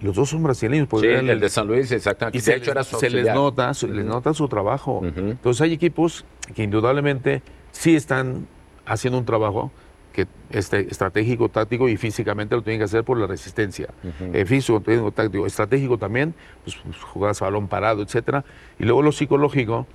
[0.00, 0.84] Los dos son brasileños.
[0.86, 2.38] Sí, porque eran- el de San Luis, exactamente.
[2.38, 5.02] y De se, hecho, les, era su se les nota, se les nota su trabajo.
[5.04, 6.24] Entonces hay equipos
[6.54, 8.46] que indudablemente sí están
[8.86, 9.70] haciendo un trabajo
[10.12, 13.88] que este, estratégico, táctico y físicamente lo tienen que hacer por la resistencia.
[14.20, 18.44] Eh, físico, técnico, táctico, estratégico también, pues, pues, jugadas a balón parado, etcétera.
[18.78, 19.86] Y luego lo psicológico,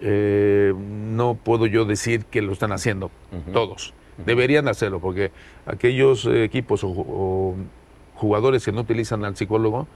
[0.00, 3.10] eh, no puedo yo decir que lo están haciendo
[3.52, 3.92] todos.
[4.24, 5.30] Deberían hacerlo porque
[5.66, 7.54] aquellos eh, equipos o, o
[8.14, 9.86] jugadores que no utilizan al psicólogo,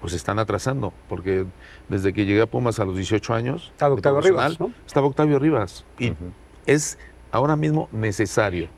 [0.00, 1.46] pues están atrasando, porque
[1.88, 4.72] desde que llegué a Pumas a los 18 años, Estaba Octavio Rivas, ¿no?
[4.86, 5.84] Estaba Octavio Rivas.
[5.98, 6.12] Y
[6.66, 6.98] es
[7.36, 8.68] ahora mismo necesario.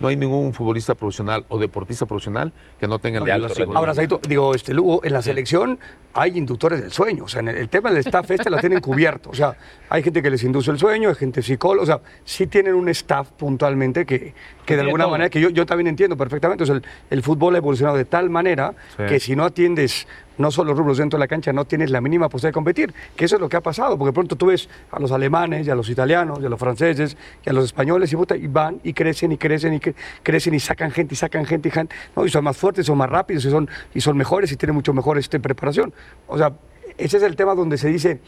[0.00, 3.76] No hay ningún futbolista profesional o deportista profesional que no tenga De alto rendimiento.
[3.78, 5.78] Ahora, Saito, digo, este Lugo, en la selección
[6.14, 7.24] hay inductores del sueño.
[7.24, 9.28] O sea, en el, el tema del staff este la tienen cubierto.
[9.28, 9.54] O sea,
[9.90, 11.82] hay gente que les induce el sueño, hay gente psicóloga.
[11.82, 14.32] O sea, sí tienen un staff puntualmente que,
[14.64, 15.10] que de alguna todo.
[15.12, 16.62] manera, que yo, yo también entiendo perfectamente.
[16.64, 19.02] O sea, el, el fútbol ha evolucionado de tal manera Sí.
[19.06, 20.08] que si no atiendes
[20.40, 22.94] no solo rubros dentro de la cancha, no tienes la mínima posibilidad de competir.
[23.14, 25.70] Que eso es lo que ha pasado, porque pronto tú ves a los alemanes, y
[25.70, 28.80] a los italianos, y a los franceses, y a los españoles, y, puta, y van
[28.82, 31.72] y crecen y crecen y cre- crecen y sacan gente y sacan gente y
[32.16, 32.26] ¿no?
[32.28, 35.92] son más fuertes, son más rápidos, y son, mejores y tienen mucho mejor este, preparación.
[36.26, 36.52] O sea,
[36.98, 38.20] ese es el tema donde se dice,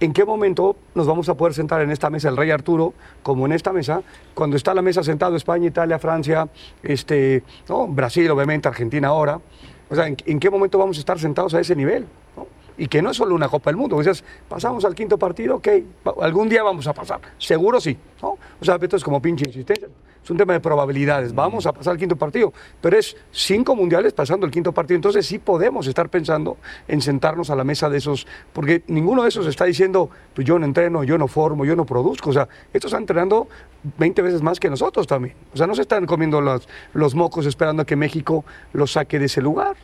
[0.00, 2.92] ¿En qué momento nos vamos a poder sentar en esta mesa el rey Arturo,
[3.22, 4.02] como en esta mesa,
[4.34, 6.48] cuando está la mesa sentado España, Italia, Francia,
[6.82, 7.44] este.
[7.88, 9.38] Brasil, obviamente, Argentina ahora?
[9.92, 12.06] O sea, ¿en, qué momento vamos a estar sentados a ese nivel?
[12.78, 14.02] Y que no es solo una Copa del Mundo.
[14.02, 14.14] Sea,
[14.48, 15.68] pasamos al quinto partido, ok,
[16.22, 17.20] algún día vamos a pasar.
[17.36, 17.94] Seguro sí.
[18.22, 19.88] O sea, esto es como pinche insistencia.
[20.22, 21.34] Es un tema de probabilidades.
[21.34, 22.52] Vamos a pasar al quinto partido.
[22.80, 24.94] Pero es cinco mundiales pasando el quinto partido.
[24.96, 28.26] Entonces sí podemos estar pensando en sentarnos a la mesa de esos.
[28.52, 31.84] Porque ninguno de esos está diciendo, pues yo no entreno, yo no formo, yo no
[31.86, 32.30] produzco.
[32.30, 33.48] O sea, estos están entrenando
[33.98, 35.34] 20 veces más que nosotros también.
[35.52, 39.18] O sea, no se están comiendo los, los mocos esperando a que México los saque
[39.18, 39.76] de ese lugar.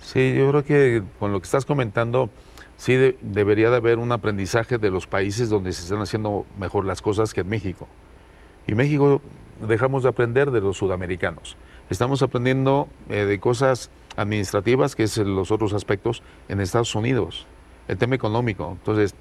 [0.00, 2.30] Sí, yo creo que con lo que estás comentando,
[2.76, 6.84] sí de- debería de haber un aprendizaje de los países donde se están haciendo mejor
[6.84, 7.88] las cosas que en México.
[8.68, 9.20] Y México
[9.60, 11.56] dejamos de aprender de los sudamericanos.
[11.90, 17.46] Estamos aprendiendo eh, de cosas administrativas, que es los otros aspectos, en Estados Unidos,
[17.88, 18.72] el tema económico.
[18.72, 19.14] Entonces,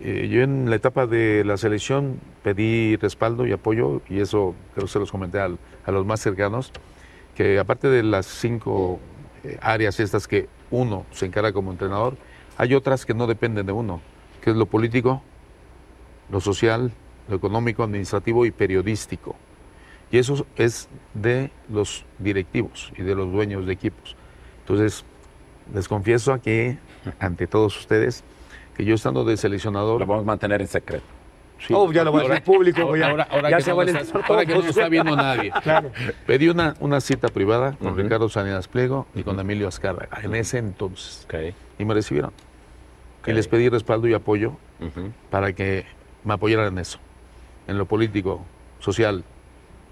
[0.00, 4.86] eh, yo en la etapa de la selección pedí respaldo y apoyo, y eso creo
[4.86, 6.72] que se los comenté al- a los más cercanos,
[7.34, 8.98] que aparte de las cinco
[9.44, 12.16] eh, áreas estas que uno se encara como entrenador,
[12.56, 14.00] hay otras que no dependen de uno,
[14.42, 15.22] que es lo político,
[16.30, 16.90] lo social,
[17.28, 19.36] lo económico, administrativo y periodístico.
[20.10, 24.16] Y eso es de los directivos y de los dueños de equipos.
[24.60, 25.04] Entonces,
[25.74, 26.78] les confieso aquí
[27.20, 28.24] ante todos ustedes
[28.76, 30.00] que yo estando de seleccionador...
[30.00, 31.04] Lo vamos a mantener en secreto.
[31.58, 31.74] Sí.
[31.76, 32.82] Oh, ya lo va a decir público.
[32.82, 35.16] Ahora, ya ahora- ahora ya que se no está- ahora que no lo está viendo
[35.16, 35.52] nadie.
[36.26, 40.58] Pedí una, una cita privada con Ricardo Salinas Pliego y con Emilio Azcárraga en ese
[40.58, 41.24] entonces.
[41.24, 41.54] Ok.
[41.80, 42.30] Y me recibieron.
[43.22, 43.28] Ok.
[43.28, 44.52] Y les pedí respaldo y apoyo
[45.30, 45.84] para que
[46.24, 47.00] me apoyaran en eso.
[47.66, 48.44] En lo político,
[48.78, 49.24] social,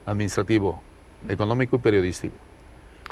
[0.07, 0.81] administrativo,
[1.29, 2.35] económico y periodístico.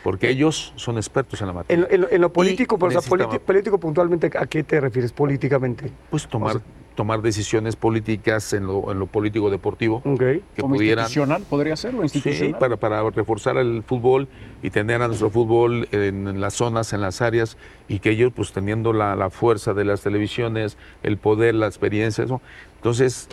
[0.02, 1.86] Porque ellos son expertos en la En, materia.
[1.86, 5.12] lo- en lo- en lo político, pero, o sea, político puntualmente, ¿a qué te refieres
[5.12, 5.90] políticamente?
[6.10, 6.60] Pues tomar,
[6.94, 10.18] tomar decisiones políticas en lo, en lo político deportivo Ok.
[10.18, 12.58] que Como pudieran institucional, podría ser, o Sí, institucional.
[12.58, 14.28] para, para reforzar el fútbol
[14.62, 17.56] y tener a nuestro fútbol en, en las zonas, en las áreas,
[17.88, 22.24] y que ellos, pues teniendo la, la fuerza de las televisiones, el poder, la experiencia,
[22.24, 22.42] eso.
[22.76, 23.28] Entonces,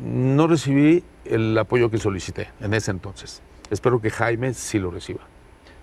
[0.00, 3.42] no recibí el apoyo que solicité en ese entonces.
[3.70, 5.20] Espero que Jaime sí lo reciba.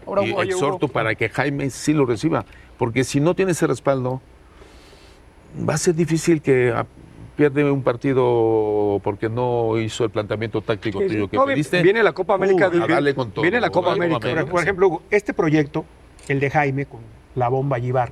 [0.05, 2.45] Ahora, y oye, exhorto Hugo, para que Jaime sí lo reciba,
[2.77, 4.21] porque si no tiene ese respaldo,
[5.67, 6.85] va a ser difícil que ah,
[7.35, 11.13] pierde un partido porque no hizo el planteamiento táctico Sí, sí.
[11.15, 11.81] tuyo que No, pediste.
[11.81, 12.69] Viene la Copa América.
[12.69, 13.41] Uh, de- con todo.
[13.43, 14.29] Viene la Copa América.
[14.29, 14.51] América.
[14.51, 15.85] Por ejemplo, Hugo, este proyecto,
[16.27, 17.01] el de Jaime con
[17.35, 18.11] la bomba Givar,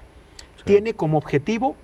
[0.63, 1.75] tiene como objetivo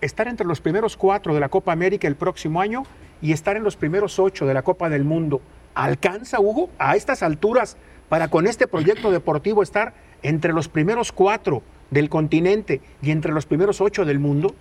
[0.00, 2.84] estar entre los primeros cuatro de la Copa América el próximo año
[3.22, 5.40] y estar en los primeros ocho de la Copa del Mundo.
[5.74, 7.76] ¿Alcanza, Hugo, a estas alturas
[8.08, 13.46] para con este proyecto deportivo estar entre los primeros cuatro del continente y entre los
[13.46, 14.54] primeros ocho del mundo?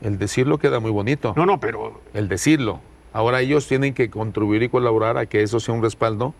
[0.00, 1.34] El decirlo queda muy bonito.
[1.36, 2.80] No, no, pero El decirlo.
[3.12, 6.34] Ahora ellos tienen que contribuir y colaborar a que eso sea un respaldo,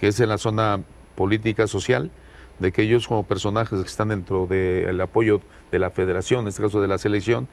[0.00, 0.80] que es en la zona
[1.14, 2.10] política social,
[2.58, 6.62] de que ellos como personajes que están dentro del apoyo de la federación, en este
[6.62, 7.46] caso de la selección,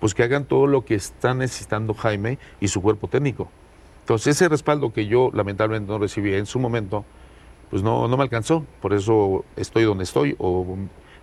[0.00, 3.50] pues que hagan todo lo que está necesitando Jaime y su cuerpo técnico.
[4.00, 7.04] Entonces ese respaldo que yo lamentablemente no recibí en su momento,
[7.70, 8.64] pues no, no me alcanzó.
[8.80, 10.76] Por eso estoy donde estoy, o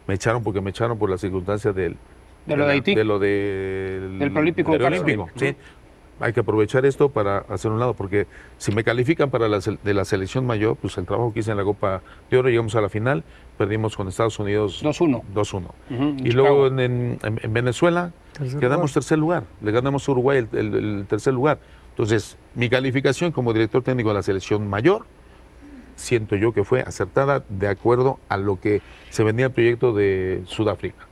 [0.07, 1.97] me echaron porque me echaron por las circunstancias del...
[2.45, 2.93] De lo de Haití.
[2.93, 4.19] De lo del...
[4.19, 5.55] Del preolímpico del olímpico, sí.
[6.19, 9.93] Hay que aprovechar esto para hacer un lado, porque si me califican para la, de
[9.93, 12.81] la selección mayor, pues el trabajo que hice en la Copa de Oro, llegamos a
[12.81, 13.23] la final,
[13.57, 15.23] perdimos con Estados Unidos 2-1.
[15.33, 15.57] 2-1.
[15.57, 16.67] Ujú, en Y luego Chicago.
[16.67, 18.93] en, en- en- en Venezuela Tercer quedamos lugar.
[18.93, 21.59] tercer lugar, le ganamos a Uruguay el, el- el tercer lugar.
[21.89, 25.05] Entonces, mi calificación como director técnico de la selección mayor,
[25.95, 30.41] siento yo que fue acertada de acuerdo a lo que se venía el proyecto de
[30.45, 31.07] Sudáfrica.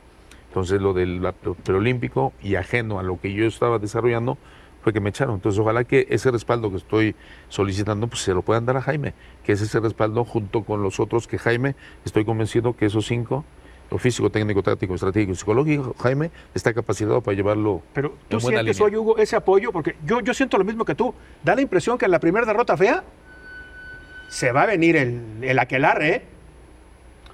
[0.48, 1.22] Entonces, lo del
[1.64, 4.38] preolímpico y ajeno a lo que yo estaba desarrollando
[4.82, 5.36] fue que me echaron.
[5.36, 7.16] Entonces, ojalá que ese respaldo que estoy
[7.50, 9.14] solicitando, pues se lo puedan dar a Jaime,
[9.44, 11.76] que es ese respaldo junto con los otros que Jaime,
[12.06, 13.46] estoy convencido que esos cinco,
[13.92, 18.42] lo físico, técnico, táctico, estratégico y psicológico, Jaime está capacitado para llevarlo Pero tú en
[18.44, 18.86] buena sientes línea.
[18.88, 21.14] hoy, Hugo, ese apoyo, porque yo, yo siento lo mismo que tú.
[21.44, 23.04] Da la impresión que en la primera derrota fea
[24.30, 26.22] se va a venir el, el aquelarre, ¿eh?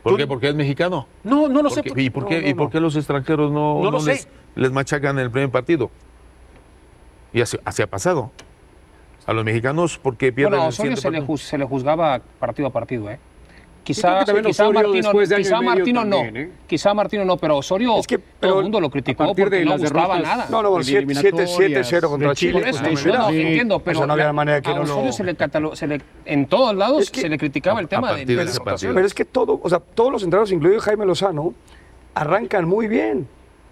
[0.01, 0.25] ¿Por tú- qué?
[0.27, 1.07] Porque es mexicano.
[1.23, 1.81] No, no lo sé.
[1.95, 2.69] ¿Y, por qué, no, ¿Y por no.
[2.71, 5.91] qué los extranjeros no, No lo les, les machacan en el primer partido?
[7.37, 8.31] Y así, así ha pasado.
[9.27, 12.19] A los mexicanos, porque pierden Bueno, a el Osorio se le, juz- se le juzgaba
[12.39, 13.19] partido a partido, ¿eh?
[13.83, 16.51] Quizá, quizá Martino, de quizá Martino también, no, ¿eh?
[16.65, 19.65] quizá Martino no, pero Osorio Es que, todo pero el mundo lo criticó porque de
[19.65, 20.47] no gustaba derrotas- nada.
[20.49, 22.69] No, no, De 7-0 contra Chile, Chile.
[22.69, 23.41] Eso, pues, no, mira, no, Sí.
[23.41, 26.01] entiendo, pero no había manera que a no lo- Osorio se le catalogó, se le,
[26.25, 28.95] en todos lados Es que- se le criticaba el tema de, de las rotaciones.
[28.95, 31.53] Pero es que todo, o sea, todos los entrenadores, incluido Jaime Lozano,
[32.15, 33.27] arrancan muy bien.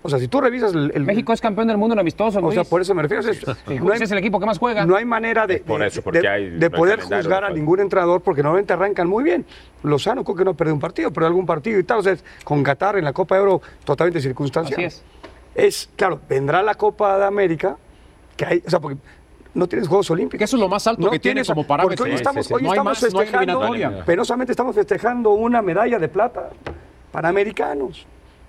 [0.06, 2.52] O sea, si tú revisas el, el- México es campeón del mundo en amistosos, o
[2.52, 2.70] sea, Luis.
[2.70, 3.28] por eso me refiero.
[3.28, 4.86] es- Sí, no, hay, es el equipo que más juega.
[4.86, 7.44] no hay manera de, Por de- eso, porque de- hay- de no hay poder juzgar
[7.44, 9.46] a ningún entrenador porque normalmente arrancan muy bien.
[9.82, 11.98] Lozano creo que no perdió un partido, pero algún partido y tal.
[12.00, 14.78] O sea, con Qatar en la Copa de Oro totalmente circunstancial.
[14.78, 15.04] Así es.
[15.56, 17.78] Es, claro, vendrá la Copa de América,
[18.38, 19.00] que hay, o sea, porque
[19.56, 20.38] no tienes Juegos Olímpicos.
[20.38, 22.06] Que eso es lo más alto No que tiene tienes- como Porque parámetro.
[22.06, 22.54] hoy Sí, estamos, sí, sí.
[22.54, 24.06] hoy No estamos más, no festejando, eliminatoria.
[24.06, 26.50] penosamente estamos festejando una medalla de plata
[27.12, 28.06] para americanos.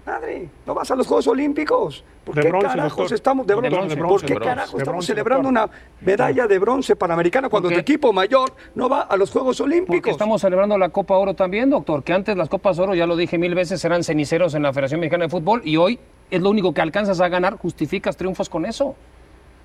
[0.06, 2.04] Madre, no vas a los Juegos Olímpicos.
[2.24, 3.14] ¿Por De qué bronce, carajos doctor.
[3.14, 3.76] estamos de De bronce?
[3.76, 4.48] bronce, ¿Por bronce, qué de bronce.
[4.54, 5.70] carajos De estamos bronce, celebrando doctor.
[5.70, 9.72] una medalla de bronce panamericana cuando tu equipo mayor no va a los Juegos Porque
[9.74, 10.12] Olímpicos?
[10.12, 13.36] estamos celebrando la Copa Oro también, doctor, que antes las Copas Oro, ya lo dije
[13.36, 15.98] mil veces, eran ceniceros en la Federación Mexicana de Fútbol y hoy
[16.30, 18.94] es lo único que alcanzas a ganar, justificas triunfos con eso.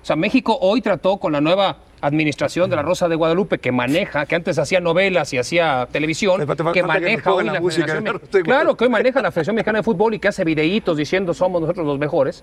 [0.02, 3.70] O sea, México hoy trató con la nueva administración de la Rosa de Guadalupe que
[3.70, 8.20] maneja, que antes hacía novelas y hacía televisión, que maneja hoy la la música Federación
[8.42, 11.60] Claro, que hoy maneja la Federación Mexicana de Fútbol y que hace videitos diciendo somos
[11.60, 12.42] nosotros los mejores.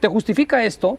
[0.00, 0.98] Te justifica esto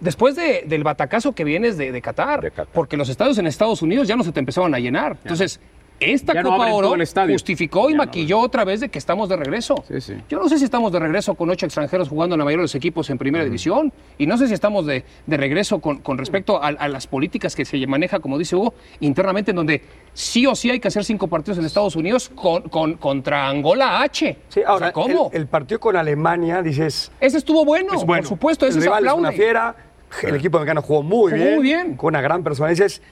[0.00, 2.68] después de- del batacazo que vienes de, de Qatar, De Qatar.
[2.74, 5.16] porque los estadios en Estados Unidos ya no se te empezaban a llenar.
[5.22, 5.58] Entonces,
[6.00, 9.28] esta Ya Copa Oro el justificó y Ya no maquilló otra vez de que estamos
[9.28, 9.82] de regreso.
[9.88, 10.14] Sí, sí.
[10.28, 12.64] Yo no sé si estamos de regreso con ocho extranjeros jugando en la mayoría de
[12.64, 16.18] los equipos en primera división y no sé si estamos de, de regreso con, con
[16.18, 19.82] respecto a, a las políticas que se maneja, como dice Hugo, internamente, en donde
[20.12, 24.02] sí o sí hay que hacer cinco partidos en Estados Unidos con, con- contra Angola
[24.02, 24.36] H.
[24.48, 25.30] Sí, ahora, O sea, ¿cómo?
[25.32, 28.22] El, el partido con Alemania, dices, Ese estuvo bueno, Es bueno.
[28.22, 29.74] por supuesto, ese el se rival es una fiera,
[30.22, 31.96] el equipo mexicano jugó muy Jugó bien, muy bien.
[31.96, 32.70] con una gran persona.
[32.70, 33.02] Dices,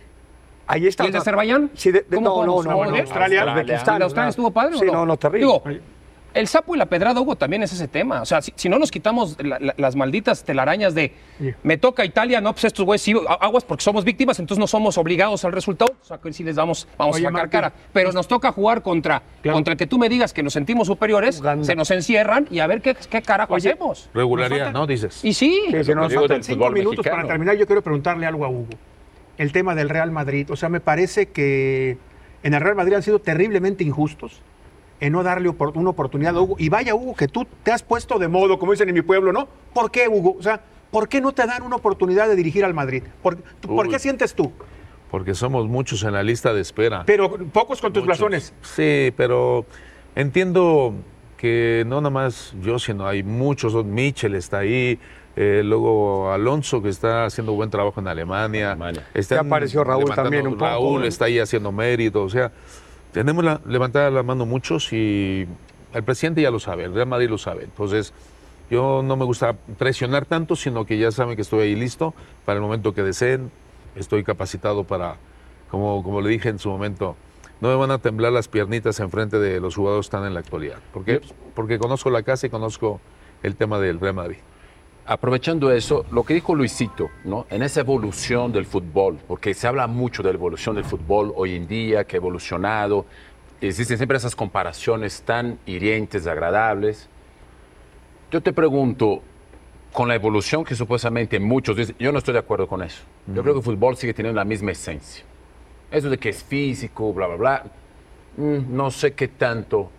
[0.67, 1.05] ahí está.
[1.05, 1.71] ¿Y el de Azerbaiyán?
[1.75, 3.45] Sí, de- de- ¿Cómo no, no, no, ¿No, Australia.
[3.45, 4.29] Uzbekistán, ¿El de Australia ¿verdad?
[4.29, 4.93] estuvo padre o Sí, no?
[4.93, 5.41] no, no, terrible.
[5.47, 5.63] Digo,
[6.35, 8.21] el sapo y la pedrada, Hugo, también es ese tema.
[8.21, 11.13] O sea, si, si no nos quitamos la- la- las malditas telarañas de
[11.63, 14.99] me toca Italia, no, pues estos güeyes sí, aguas porque somos víctimas, entonces no somos
[14.99, 15.95] obligados al resultado.
[16.03, 17.73] O sea, que sí les damos, vamos Oye, a sacar Martín, cara.
[17.93, 19.55] Pero nos toca jugar contra, Claro.
[19.55, 21.65] contra el que tú me digas que nos sentimos superiores, Uganda.
[21.65, 24.11] se nos encierran y a ver qué, qué carajo Oye, hemos.
[24.13, 24.89] Regularidad, ¿no?
[24.89, 25.25] Dices.
[25.25, 27.17] Y sí, Sí, Lo nos faltan del Cinco fútbol minutos mexicano.
[27.23, 28.67] para terminar, yo quiero preguntarle algo a Hugo.
[29.39, 30.51] El tema del Real Madrid.
[30.51, 31.99] O sea, me parece que
[32.43, 34.43] en el Real Madrid han sido terriblemente injustos
[35.01, 36.57] en no darle una oportunidad a Hugo.
[36.59, 39.33] Y vaya, Hugo, que tú te has puesto de modo, como dicen en mi pueblo,
[39.33, 39.49] ¿no?
[39.73, 40.37] ¿Por qué, Hugo?
[40.39, 40.61] O sea,
[40.91, 43.03] ¿por qué no te dan una oportunidad de dirigir al Madrid?
[43.23, 43.93] ¿Por, ¿por Uy.
[43.93, 44.53] qué sientes tú?
[45.11, 47.05] Porque somos muchos en la lista de espera.
[47.07, 48.55] Pero pocos con tus blasones.
[48.63, 49.67] Sí, pero
[50.15, 50.95] entiendo
[51.37, 53.85] que no nada más yo, sino hay muchos.
[53.85, 54.99] Michel está ahí,
[55.37, 58.77] eh, luego Alonso que está haciendo buen trabajo en Alemania.
[59.15, 62.23] Ya apareció Raúl también un poco, Raúl está ahí haciendo mérito.
[62.23, 62.53] O sea,
[63.13, 65.47] tenemos la, levantada la mano muchos y
[65.93, 67.65] el presidente ya lo sabe, el Real Madrid lo sabe.
[67.65, 68.13] Entonces,
[68.71, 72.15] yo no me gusta presionar tanto, sino que ya saben que estoy ahí listo
[72.45, 73.51] para el momento que deseen.
[73.95, 75.17] Estoy capacitado para,
[75.71, 77.17] como, como le dije en su momento,
[77.61, 80.41] no me van a temblar las piernitas enfrente de los jugadores que están en la
[80.41, 80.79] actualidad.
[80.93, 81.21] ¿Por qué?
[81.55, 83.01] Porque conozco la casa y conozco
[83.43, 84.39] el tema del Real Madrid.
[85.07, 87.47] Aprovechando eso, lo que dijo Luisito, ¿no?
[87.51, 91.57] En esa evolución del fútbol, porque se habla mucho de la evolución del fútbol hoy
[91.57, 93.05] en día, que ha evolucionado,
[93.61, 97.09] existen siempre esas comparaciones tan hirientes, agradables.
[98.31, 99.21] Yo te pregunto,
[99.93, 103.03] con la evolución que supuestamente muchos dicen, yo no estoy de acuerdo con eso.
[103.27, 105.25] Yo creo que el fútbol sigue teniendo la misma esencia.
[105.91, 107.65] Eso de que es físico, bla, bla, bla,
[108.39, 109.91] mm, no sé qué tanto.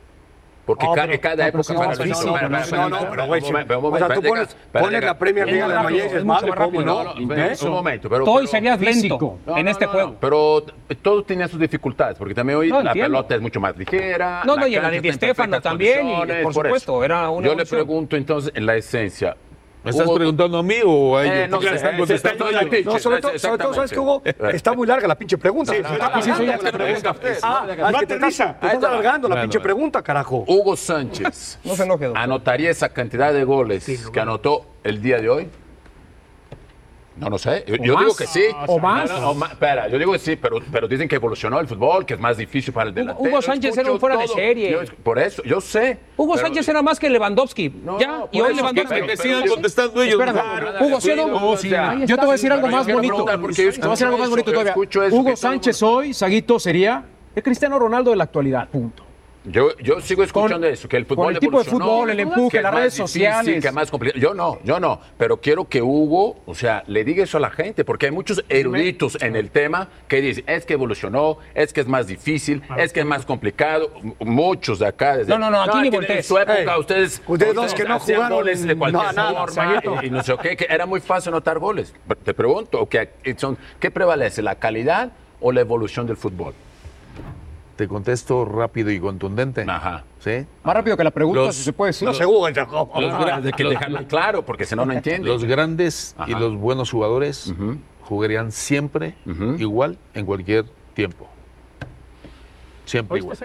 [0.66, 1.36] Porque No, cada no, época...
[1.55, 2.34] más para- ¿no?
[2.34, 5.45] para- No, no, pero güey, un momento, un o sea, tú pones, pones la Premier
[5.45, 6.86] League de más rápido, Mayes, es es mucho madre, más ¿cómo rápido.
[6.86, 7.03] no?
[7.03, 7.57] No, no, ¿Eh?
[7.61, 8.26] un momento, pero...
[8.26, 9.38] todo pero- serías lento.
[9.45, 10.09] No, en no, este no, juego.
[10.09, 10.66] no, pero
[11.03, 14.41] todo tenía sus dificultades, porque también hoy No, la pelota es mucho más ligera.
[14.43, 18.16] No, no, y la de perfectas también, y, por supuesto, era una Yo le pregunto
[18.16, 19.38] entonces, en la esencia...
[19.86, 21.36] ¿Me estás hubo- preguntando a mí o a ellos?
[21.36, 22.86] Eh, no sé, están eh, contestando ellos.
[22.86, 24.22] No, sobre todo, sobre todo, ¿sabes qué, Hugo?
[24.52, 25.72] Está muy larga la pinche pregunta.
[25.72, 25.96] Sí, Está sí,
[26.32, 27.14] alargando sí, la pregunta.
[27.22, 27.28] sí.
[27.44, 28.60] Ah, No te estás, aterriza.
[28.60, 30.44] te estás alargando la pinche pregunta, carajo.
[30.48, 32.24] Hugo Sánchez No se enoje, doctor.
[32.24, 35.50] anotaría esa cantidad de goles que anotó el día de hoy.
[37.18, 37.63] No, no sé.
[37.68, 38.43] Yo, digo que sí.
[38.68, 39.09] ¿O más?
[39.09, 39.51] No, no, o más.
[39.51, 42.36] Espera, yo digo que sí, pero, pero dicen que evolucionó el fútbol, que es más
[42.36, 43.30] difícil para el delantero.
[43.30, 44.72] Hugo Sánchez era un fuera de serie.
[44.72, 45.97] Yo- por eso, yo sé.
[46.18, 47.70] Hugo pero- Sánchez era más que Lewandowski.
[47.70, 49.01] No, ya, y hoy eso, Lewandowski.
[49.01, 50.20] Que sigan contestando ellos.
[50.82, 51.28] Hugo, ¿sí o no?
[51.28, 53.26] No, o sea, Yo te voy a decir algo más bonito.
[53.26, 53.47] Te voy a
[53.89, 54.76] decir algo más bonito todavía.
[55.11, 58.68] Hugo Sánchez hoy, Saguito, sería el Cristiano Ronaldo de la actualidad.
[58.70, 59.05] Punto.
[59.48, 62.20] Yo, yo sigo escuchando Con- eso, que el fútbol con el tipo de fútbol, el
[62.20, 63.64] empuje, las redes difícil, sociales.
[63.64, 64.20] que más complicado.
[64.22, 67.52] Yo no, yo no, pero quiero que Hugo, o sea, le diga eso a la
[67.52, 71.82] gente, porque hay muchos eruditos en el tema que dicen, es que evolucionó, es que
[71.82, 73.91] es más difícil, es que es más complicado.
[74.20, 75.18] Muchos de acá.
[75.18, 76.18] desde- No, no, no, aquí ni que voltees.
[76.20, 79.46] En su época, Ey, ustedes, ustedes dos que no jugaron goles de cualquier no, nada,
[79.48, 81.93] forma y, y no sé qué, que era muy fácil anotar goles.
[82.24, 86.54] Te pregunto, que son, ¿qué prevalece, la calidad o la evolución del fútbol?
[87.76, 89.66] Te contesto rápido y contundente.
[89.68, 90.04] Ajá.
[90.20, 90.46] ¿Sí?
[90.64, 92.08] Más rápido que la pregunta, Los- si se puede decir.
[92.08, 92.14] No
[92.54, 92.92] ya, ¿cómo?
[93.02, 95.28] Los gra- de que dejarlo claro, porque si no, no entiende.
[95.28, 97.54] Los grandes y los buenos jugadores
[98.04, 99.16] jugarían siempre
[99.60, 101.28] igual en cualquier tiempo.
[102.86, 103.38] Siempre igual.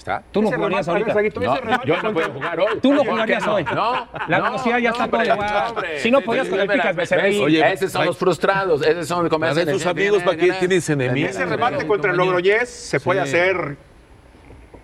[0.00, 0.22] ¿Está?
[0.32, 1.12] Tú no jugarías ahorita.
[1.12, 2.80] No, yo no puedo jugar hoy.
[2.80, 3.64] Tú no ¿Por qué jugarías hoy.
[3.64, 5.64] No, La no, velocidad ya está hombre, todo igual.
[5.68, 6.00] hombre.
[6.00, 7.12] Si no podías con el Picas.
[7.42, 11.32] Oye, esos son los frustrados, esos son los Para tus amigos, ¿para qué tienes enemigos?
[11.32, 13.76] Ese remate contra el Logroñés se puede hacer.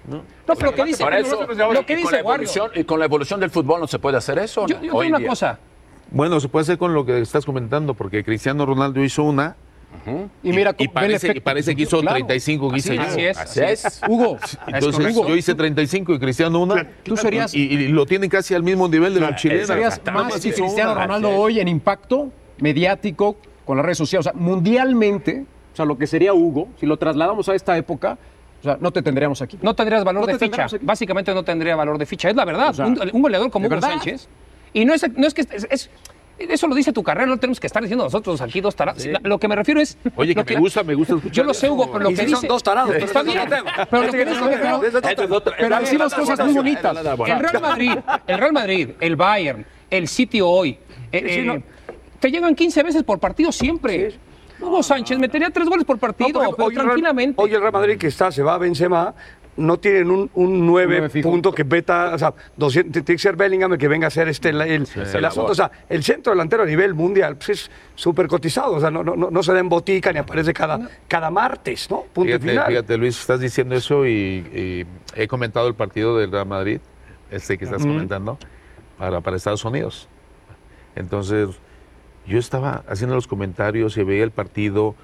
[0.06, 3.06] No, pero lo que dice, eso, lo que y con dice evolución, y con la
[3.06, 4.66] evolución del fútbol no se puede hacer eso.
[4.66, 4.82] Yo, ¿no?
[4.82, 5.28] yo tengo una día.
[5.28, 5.58] cosa.
[6.10, 9.56] Bueno, se puede hacer con lo que estás comentando, porque Cristiano Ronaldo hizo una
[10.42, 12.16] Y mira, y, el parece, y parece que hizo claro.
[12.16, 13.02] 35 que hice yo.
[13.02, 13.36] Así es.
[13.38, 14.00] Así es.
[14.08, 16.86] Hugo, Entonces Hugo, yo hice 35 y Cristiano una.
[17.02, 19.66] Tú serías- Y, y lo tienen casi al mismo nivel de los chilenos.
[19.66, 21.02] serías más que hizo Cristiano una.
[21.06, 24.26] Ronaldo hoy en impacto mediático con las redes sociales.
[24.26, 28.18] O sea, mundialmente, o sea, lo que sería Hugo, si lo trasladamos a esta época,
[28.60, 29.58] o sea, no te tendríamos aquí.
[29.62, 30.64] No tendrías valor No de ficha.
[30.64, 30.76] aquí.
[30.80, 32.30] Básicamente no tendría valor de ficha.
[32.30, 32.70] Es la verdad.
[32.70, 33.90] O sea, un, un goleador como ¿de Hugo verdad?
[33.98, 34.28] Sánchez.
[34.72, 35.90] Y no es, no es que es, es-
[36.38, 39.06] Eso lo dice tu carrera, no tenemos que estar diciendo nosotros aquí dos tarados.
[39.22, 39.96] Lo que me refiero es.
[40.16, 42.16] Oye, lo que me gusta, me gusta escuchar Yo lo sé, Hugo, pero lo que
[42.16, 42.36] sí dice.
[42.40, 43.38] son dos tarados, pero Está bien.
[43.90, 45.80] lo que dice.
[45.80, 46.96] decimos cosas muy bonitas.
[47.26, 47.92] El Real Madrid,
[48.26, 50.78] el Real Madrid, el Bayern, el City hoy.
[51.12, 51.62] eh, sí, eh, no.
[52.20, 54.14] Te llegan 15 veces por partido siempre.
[54.58, 57.34] Hugo Sánchez metería tres goles por partido, ejemplo, pero hoy el Real- tranquilamente.
[57.42, 59.14] Hoy el Real Madrid que está, se va a Benzema,
[59.56, 61.30] no tienen un, un 9 Nueve fijo.
[61.30, 64.28] punto que beta, o sea, 200, tiene que ser Bellingham el que venga a hacer
[64.28, 65.52] este, el, el- el asunto.
[65.52, 69.02] O sea, el centro delantero a nivel mundial pues, es súper cotizado, o sea, no,
[69.02, 72.02] no, no, no se da en botica ni aparece cada, cada martes, ¿no?
[72.12, 72.66] Punto Fíjate, final.
[72.68, 76.80] fíjate, Luis, estás diciendo eso y, y he comentado el partido del Real Madrid,
[77.30, 78.38] este que estás comentando,
[78.98, 80.08] para, para Estados Unidos.
[80.94, 81.48] Entonces,
[82.26, 84.94] yo estaba haciendo los comentarios y veía el partido.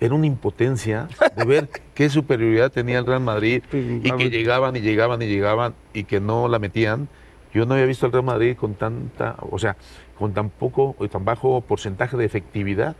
[0.00, 4.76] Era una impotencia de ver qué superioridad tenía el Real Madrid Sí, y que llegaban
[4.76, 7.08] y llegaban y llegaban y que no la metían.
[7.54, 9.76] Yo no había visto al Real Madrid con tanta, o sea,
[10.18, 12.94] con tan poco o tan bajo porcentaje de efectividad.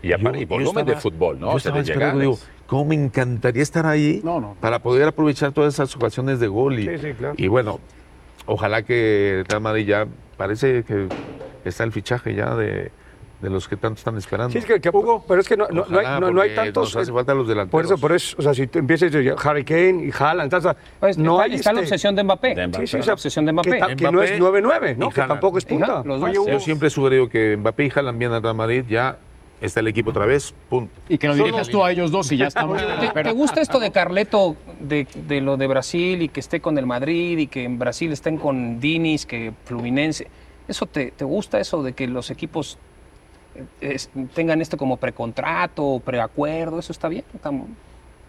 [0.00, 1.46] Y aparte, y Yo- yo volumen de estaba- fútbol, ¿no?
[1.50, 4.54] Yo O sea, estaba de esperando, digo, ¿cómo me encantaría estar ahí No, no.
[4.60, 6.78] para poder aprovechar todas esas ocasiones de gol?
[6.78, 7.34] Y, Sí, sí, claro.
[7.36, 7.80] y bueno,
[8.46, 11.08] ojalá que el Real Madrid ya, parece que
[11.64, 12.92] está el fichaje ya de,
[13.40, 14.52] de los que tanto están esperando.
[14.52, 16.48] Sí, es que, que- pero es que no, no- no hay, Ojalá, no- no hay
[16.50, 16.94] porque tantos.
[16.94, 17.86] Nos hace falta los Por delanteros.
[17.92, 20.76] eso, por eso, o sea, si tú empiezas a Harry Kane y Haaland, o sea,
[20.98, 22.54] Pues, no está, hay está la este- obsesión de Mbappé.
[22.54, 22.86] De Mbappé.
[22.86, 23.96] Sí, sí, o la sea, obsesión de que, Mbappé.
[23.96, 25.10] que no es Mbappé 9-9, ¿no?
[25.10, 25.84] Que tampoco es punta.
[26.00, 26.28] Ajá, los dos.
[26.30, 29.18] Oye, Hugo, Yo siempre he sugerido que Mbappé y Haaland vienen Real Madrid, ya
[29.60, 30.92] está el equipo otra vez, punto.
[31.08, 32.80] Y que lo dirijas tú a ellos dos y ya estamos.
[33.00, 36.76] ¿Te, te gusta esto de Carleto, de, de lo de Brasil y que esté con
[36.78, 40.26] el Madrid y que en Brasil estén con Dinis, que Fluminense?
[40.68, 42.87] ¿Eso te, te gusta, eso de que los equipos eh,
[43.80, 46.78] es- tengan esto como precontrato o preacuerdo?
[46.78, 47.24] ¿Eso está bien?
[47.34, 47.50] Está-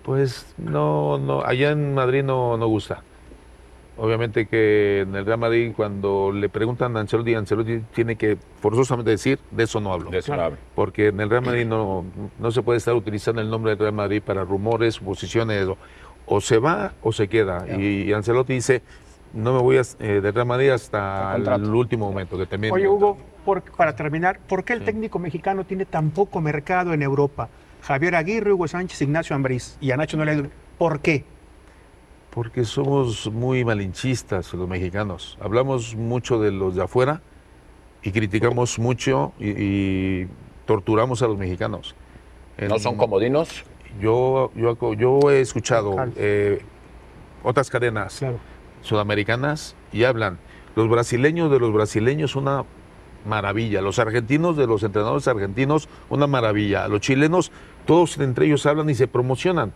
[0.04, 3.04] Pues no, no, allá en Madrid no, no gusta.
[3.98, 9.12] Obviamente que en el Real Madrid cuando le preguntan a Ancelotti, Ancelotti tiene que forzosamente
[9.12, 10.10] decir, de eso no hablo.
[10.10, 10.58] De eso no hablo.
[10.74, 12.06] Porque en el Real Madrid no,
[12.40, 15.78] no se puede estar utilizando el nombre del Real Madrid para rumores, suposiciones, o,
[16.28, 17.66] o se va o se queda.
[17.78, 18.82] Y, y Ancelotti dice,
[19.34, 22.72] no me voy a, eh, del Real Madrid hasta el último momento, que termine.
[22.72, 23.18] Oye, Hugo,
[23.50, 27.50] por- para terminar, ¿por qué el técnico mexicano tiene tan poco mercado en Europa?
[27.82, 30.52] Javier Aguirre, Hugo Sánchez, Ignacio Ambriz y a Nacho no le.
[30.78, 31.24] ¿Por qué?
[32.30, 35.36] Porque somos muy malinchistas los mexicanos.
[35.42, 37.22] Hablamos mucho de los de afuera
[38.04, 40.28] y criticamos mucho y, y
[40.68, 41.96] torturamos a los mexicanos.
[42.60, 43.66] ¿No En- son comodinos?
[44.00, 46.62] Yo, yo, he escuchado eh,
[47.44, 48.38] otras cadenas Claro.
[48.84, 50.38] sudamericanas y hablan.
[50.76, 52.64] Los brasileños de los brasileños una
[53.30, 53.82] maravilla.
[53.82, 56.88] Los argentinos de los entrenadores argentinos una maravilla.
[56.90, 57.52] Los chilenos,
[57.86, 59.72] todos entre ellos hablan y se promocionan.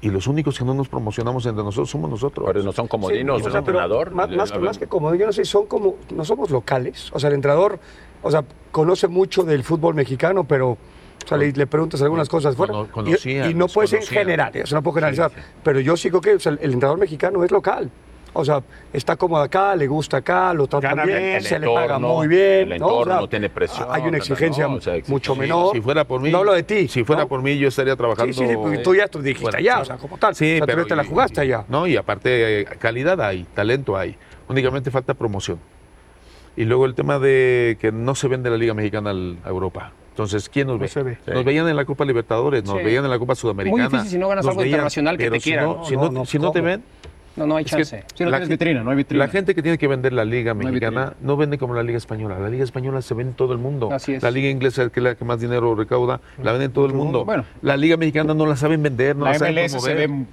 [0.00, 2.46] Y los únicos que no nos promocionamos entre nosotros somos nosotros.
[2.46, 4.10] Pero no son comodinos Sí, o sea, entrenador.
[4.12, 7.10] Más, más, que- más que como, yo no sé, son como, no somos locales.
[7.12, 7.78] O sea, el entrenador,
[8.22, 10.78] o sea, conoce mucho del fútbol mexicano, pero, o
[11.26, 12.74] sea, le, le preguntas algunas cosas fuera.
[12.92, 15.30] Cono- y- y, no puede ser en general, eso no puedo generalizar.
[15.62, 17.90] Pero yo sí creo que o sea, el entrenador mexicano es local.
[18.36, 18.62] O sea,
[18.92, 22.72] está cómodo acá, le gusta acá, lo tratan Gana bien, se le paga muy bien.
[22.72, 22.86] el ¿no?
[22.86, 24.16] O entorno sea, no tiene presión, Hay una ¿no?
[24.16, 25.72] exigencia O sea, mucho sí, menor.
[25.72, 26.32] Si fuera por mí.
[26.32, 26.88] No hablo de ti.
[26.88, 27.28] Si fuera ¿no?
[27.28, 28.32] por mí, yo estaría trabajando.
[28.32, 29.80] Sí, sí, sí, porque tú ya tú dijiste Bueno, allá, sí.
[29.82, 30.34] o sea, como tal.
[30.34, 30.82] Sí, O sea, tú pero.
[30.82, 31.64] ya te la y- jugaste allá.
[31.68, 34.16] No, y aparte, eh, calidad hay, talento hay.
[34.48, 35.60] Únicamente falta promoción.
[36.56, 39.92] Y luego el tema de que no se vende la Liga Mexicana al- a Europa.
[40.10, 40.88] Entonces, ¿quién nos No ve?
[40.88, 41.18] se ve.
[41.26, 42.84] Nos veían en la Copa Libertadores, nos Sí.
[42.84, 43.88] veían en la Copa Sudamericana.
[43.88, 45.84] difícil si no ganas nos algo internacional que te si quieran, no- ¿no?
[45.84, 46.84] Si No, no, si no te ven,
[47.36, 48.04] No, no hay es que chance.
[48.14, 49.24] Si no la tienes gente- vitrina, no hay vitrina.
[49.24, 52.38] la gente que tiene que vender la Liga Mexicana no vende como la Liga Española.
[52.38, 53.90] La Liga Española se vende en todo el mundo.
[53.92, 54.22] Así es.
[54.22, 56.92] La Liga Inglesa, que es la que más dinero recauda, la vende en todo el
[56.94, 57.24] mundo.
[57.24, 57.44] Bueno.
[57.62, 60.24] la Liga Mexicana no la saben vender, no la, la saben MLS se ve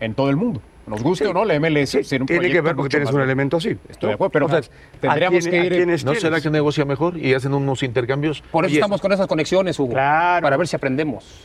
[0.00, 0.62] en todo el mundo.
[0.86, 3.58] Nos guste o no, la MLS Sí, un tiene que ver porque tienes un elemento
[3.58, 3.76] así.
[3.88, 6.22] Estoy de acuerdo, pero Entonces, tendríamos ¿a que quién- ir- quiénes ¿No tienes?
[6.22, 8.42] será que negocia mejor y hacen unos intercambios?
[8.50, 9.92] Por eso estamos con esas conexiones, Hugo.
[9.92, 10.42] Claro.
[10.42, 11.40] Para ver si aprendemos.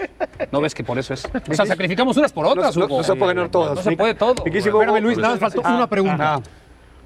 [0.52, 1.26] ¿No ves que por eso es?
[1.50, 2.98] O sea, sacrificamos unas por No, otras, no- Hugo.
[2.98, 3.76] no se puede ganar todas.
[3.76, 4.34] No se puede todo.
[4.46, 6.36] Espérame, Hugo, Luis, nada más faltó Ah, una pregunta.
[6.36, 6.42] ah,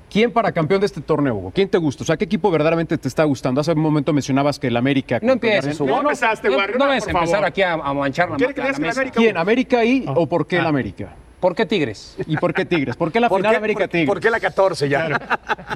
[0.10, 1.52] ¿Quién para campeón de este torneo, Hugo?
[1.54, 2.04] ¿Quién te gusta?
[2.04, 3.62] O sea, ¿qué equipo verdaderamente te está gustando?
[3.62, 5.20] Hace un momento mencionabas que el América...
[5.22, 5.92] No empieces, Hugo.
[5.92, 7.48] No empezaste, no, Warrior, no no, vayas a por empezar favor.
[7.50, 9.02] aquí a, a manchar la, ¿Quiere que la la mesa.
[9.02, 9.20] América?
[9.20, 9.38] ¿Quién?
[9.38, 11.14] ¿América y o por qué el América?
[11.40, 12.18] ¿Por qué Tigres?
[12.28, 12.96] ¿Y por qué Tigres?
[12.98, 14.08] ¿Por qué la ¿Por final qué, América por- Tigres?
[14.10, 15.08] por qué la 14 ya?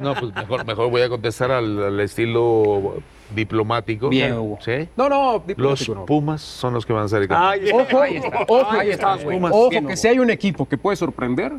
[0.02, 2.96] No, pues mejor, mejor voy a contestar al, al estilo
[3.34, 4.10] diplomático.
[4.10, 4.60] Bien, Hugo.
[4.62, 4.90] ¿Sí?
[4.98, 6.06] No, no, Los diplomático no.
[6.06, 7.74] Pumas son los que van a salir campeones.
[7.74, 8.40] Ojo, Ahí está.
[8.48, 9.98] ojo, Ahí está, ojo Bien, que Hugo.
[9.98, 11.54] si hay un equipo que puede sorprender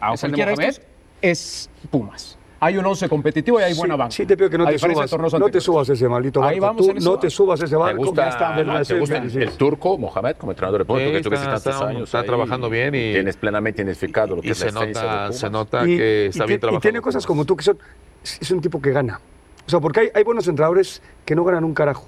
[0.00, 0.68] a ¿Es el de cualquiera de Mohamed?
[0.70, 0.86] estos,
[1.22, 2.38] es Pumas.
[2.64, 4.10] Hay un once competitivo y hay buena sí, banca.
[4.12, 5.32] Sí, te pido que no te subas.
[5.32, 6.76] No te subas ese maldito Ahí barco.
[6.76, 7.96] vamos Tú en no te subas ese ¿Te barco.
[8.04, 9.38] gusta, ya está, la- ¿te gusta sí, sí.
[9.40, 12.02] el turco, Mohamed, como entrenador de Puerto, Sí, que tuviste está- tantos está- años?
[12.04, 14.92] está ahí, trabajando bien y- Tienes plenamente identificado lo que Y es la se de
[14.94, 16.80] nota, se nota Y- que y está ti- bien y trabajado.
[16.82, 17.78] tiene cosas como tú que son.
[18.22, 19.20] Es un tipo que gana.
[19.66, 22.06] O sea, porque hay, hay buenos entrenadores que no ganan un carajo.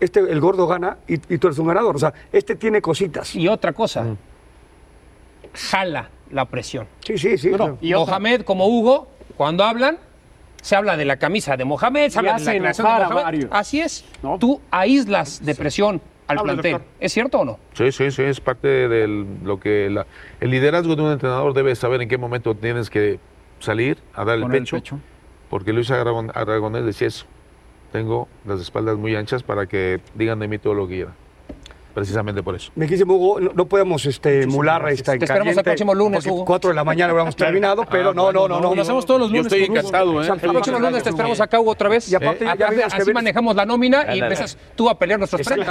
[0.00, 1.96] Este, el gordo gana y, y tú eres un ganador.
[1.96, 3.34] O sea, este tiene cositas.
[3.34, 4.04] Y otra cosa,
[5.54, 6.86] jala la presión.
[7.04, 7.48] Sí, sí, sí.
[7.50, 7.78] claro.
[7.80, 9.98] Y otra- Mohamed como Hugo, cuando hablan,
[10.62, 13.46] se habla de la camisa de Mohamed, se habla de la creación de Mohamed.
[13.50, 14.04] Así es.
[14.22, 14.38] ¿No?
[14.38, 16.72] Tú aíslas de presión al Habla, plantel.
[16.72, 16.90] doctor.
[17.00, 17.58] ¿Es cierto o no?
[17.74, 19.06] Sí, sí, sí, es parte de
[19.42, 20.06] lo que la-
[20.40, 23.18] el liderazgo de un entrenador debe saber en qué momento tienes que
[23.58, 24.80] salir a dar el pecho,
[25.50, 27.26] porque Luis Aragon- Aragonés decía eso.
[27.92, 31.14] Tengo las espaldas muy anchas para que digan de mí todo lo que quieran.
[31.94, 32.72] Precisamente por eso.
[32.74, 36.44] Me quise, Hugo, no, no podemos este, emular esta Te esperamos el próximo lunes, Hugo.
[36.44, 38.74] Cuatro de la mañana hubiéramos terminado, pero no, no, no, no.
[38.74, 39.52] Lo hacemos todos los Yo lunes.
[39.52, 39.78] estoy con Hugo.
[39.88, 40.38] encantado, ¿eh?
[40.42, 42.10] El próximo lunes te esperamos acá, Hugo, otra vez.
[42.10, 45.42] Y aparte, Eh, ya así ves- manejamos la nómina y empiezas tú a pelear nuestros
[45.46, 45.68] premios.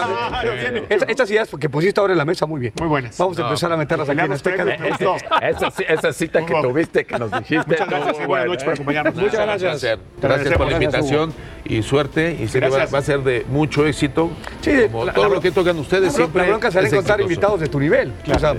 [0.90, 2.74] Esta- Estas ideas que pusiste ahora en la mesa, muy bien.
[2.80, 3.18] Muy buenas.
[3.18, 4.64] Vamos a empezar a meterlas aquí en Azteca.
[5.44, 7.66] Esa, ci- esa cita que tuviste, que nos dijiste.
[7.68, 9.16] Muchas gracias y buenas buena, noches por acompañarnos.
[9.16, 10.00] Muchas gracias.
[10.22, 11.34] Gracias por la invitación
[11.66, 12.38] y suerte.
[12.40, 14.32] Y sé que va, va a ser de mucho éxito.
[14.62, 16.42] Sí, como la- todo la- lo que tocan ustedes La, siempre.
[16.44, 17.34] la bronca será es encontrar exitoso.
[17.34, 18.14] invitados de tu nivel.
[18.34, 18.54] O sea,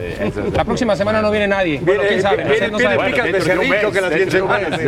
[0.54, 1.80] La próxima semana no viene nadie.
[1.82, 2.36] Bueno, viene, quién sabe.
[2.36, 4.70] viene, no viene dentro de mes, que las 10 dentro de un semanas.
[4.70, 4.86] mes.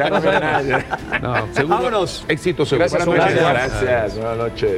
[1.20, 1.38] Ya no.
[1.62, 1.68] No.
[1.68, 2.24] Vámonos.
[2.28, 2.88] Éxito seguro.
[2.90, 3.06] Gracias,
[3.38, 4.14] gracias.
[4.16, 4.72] Buenas noches.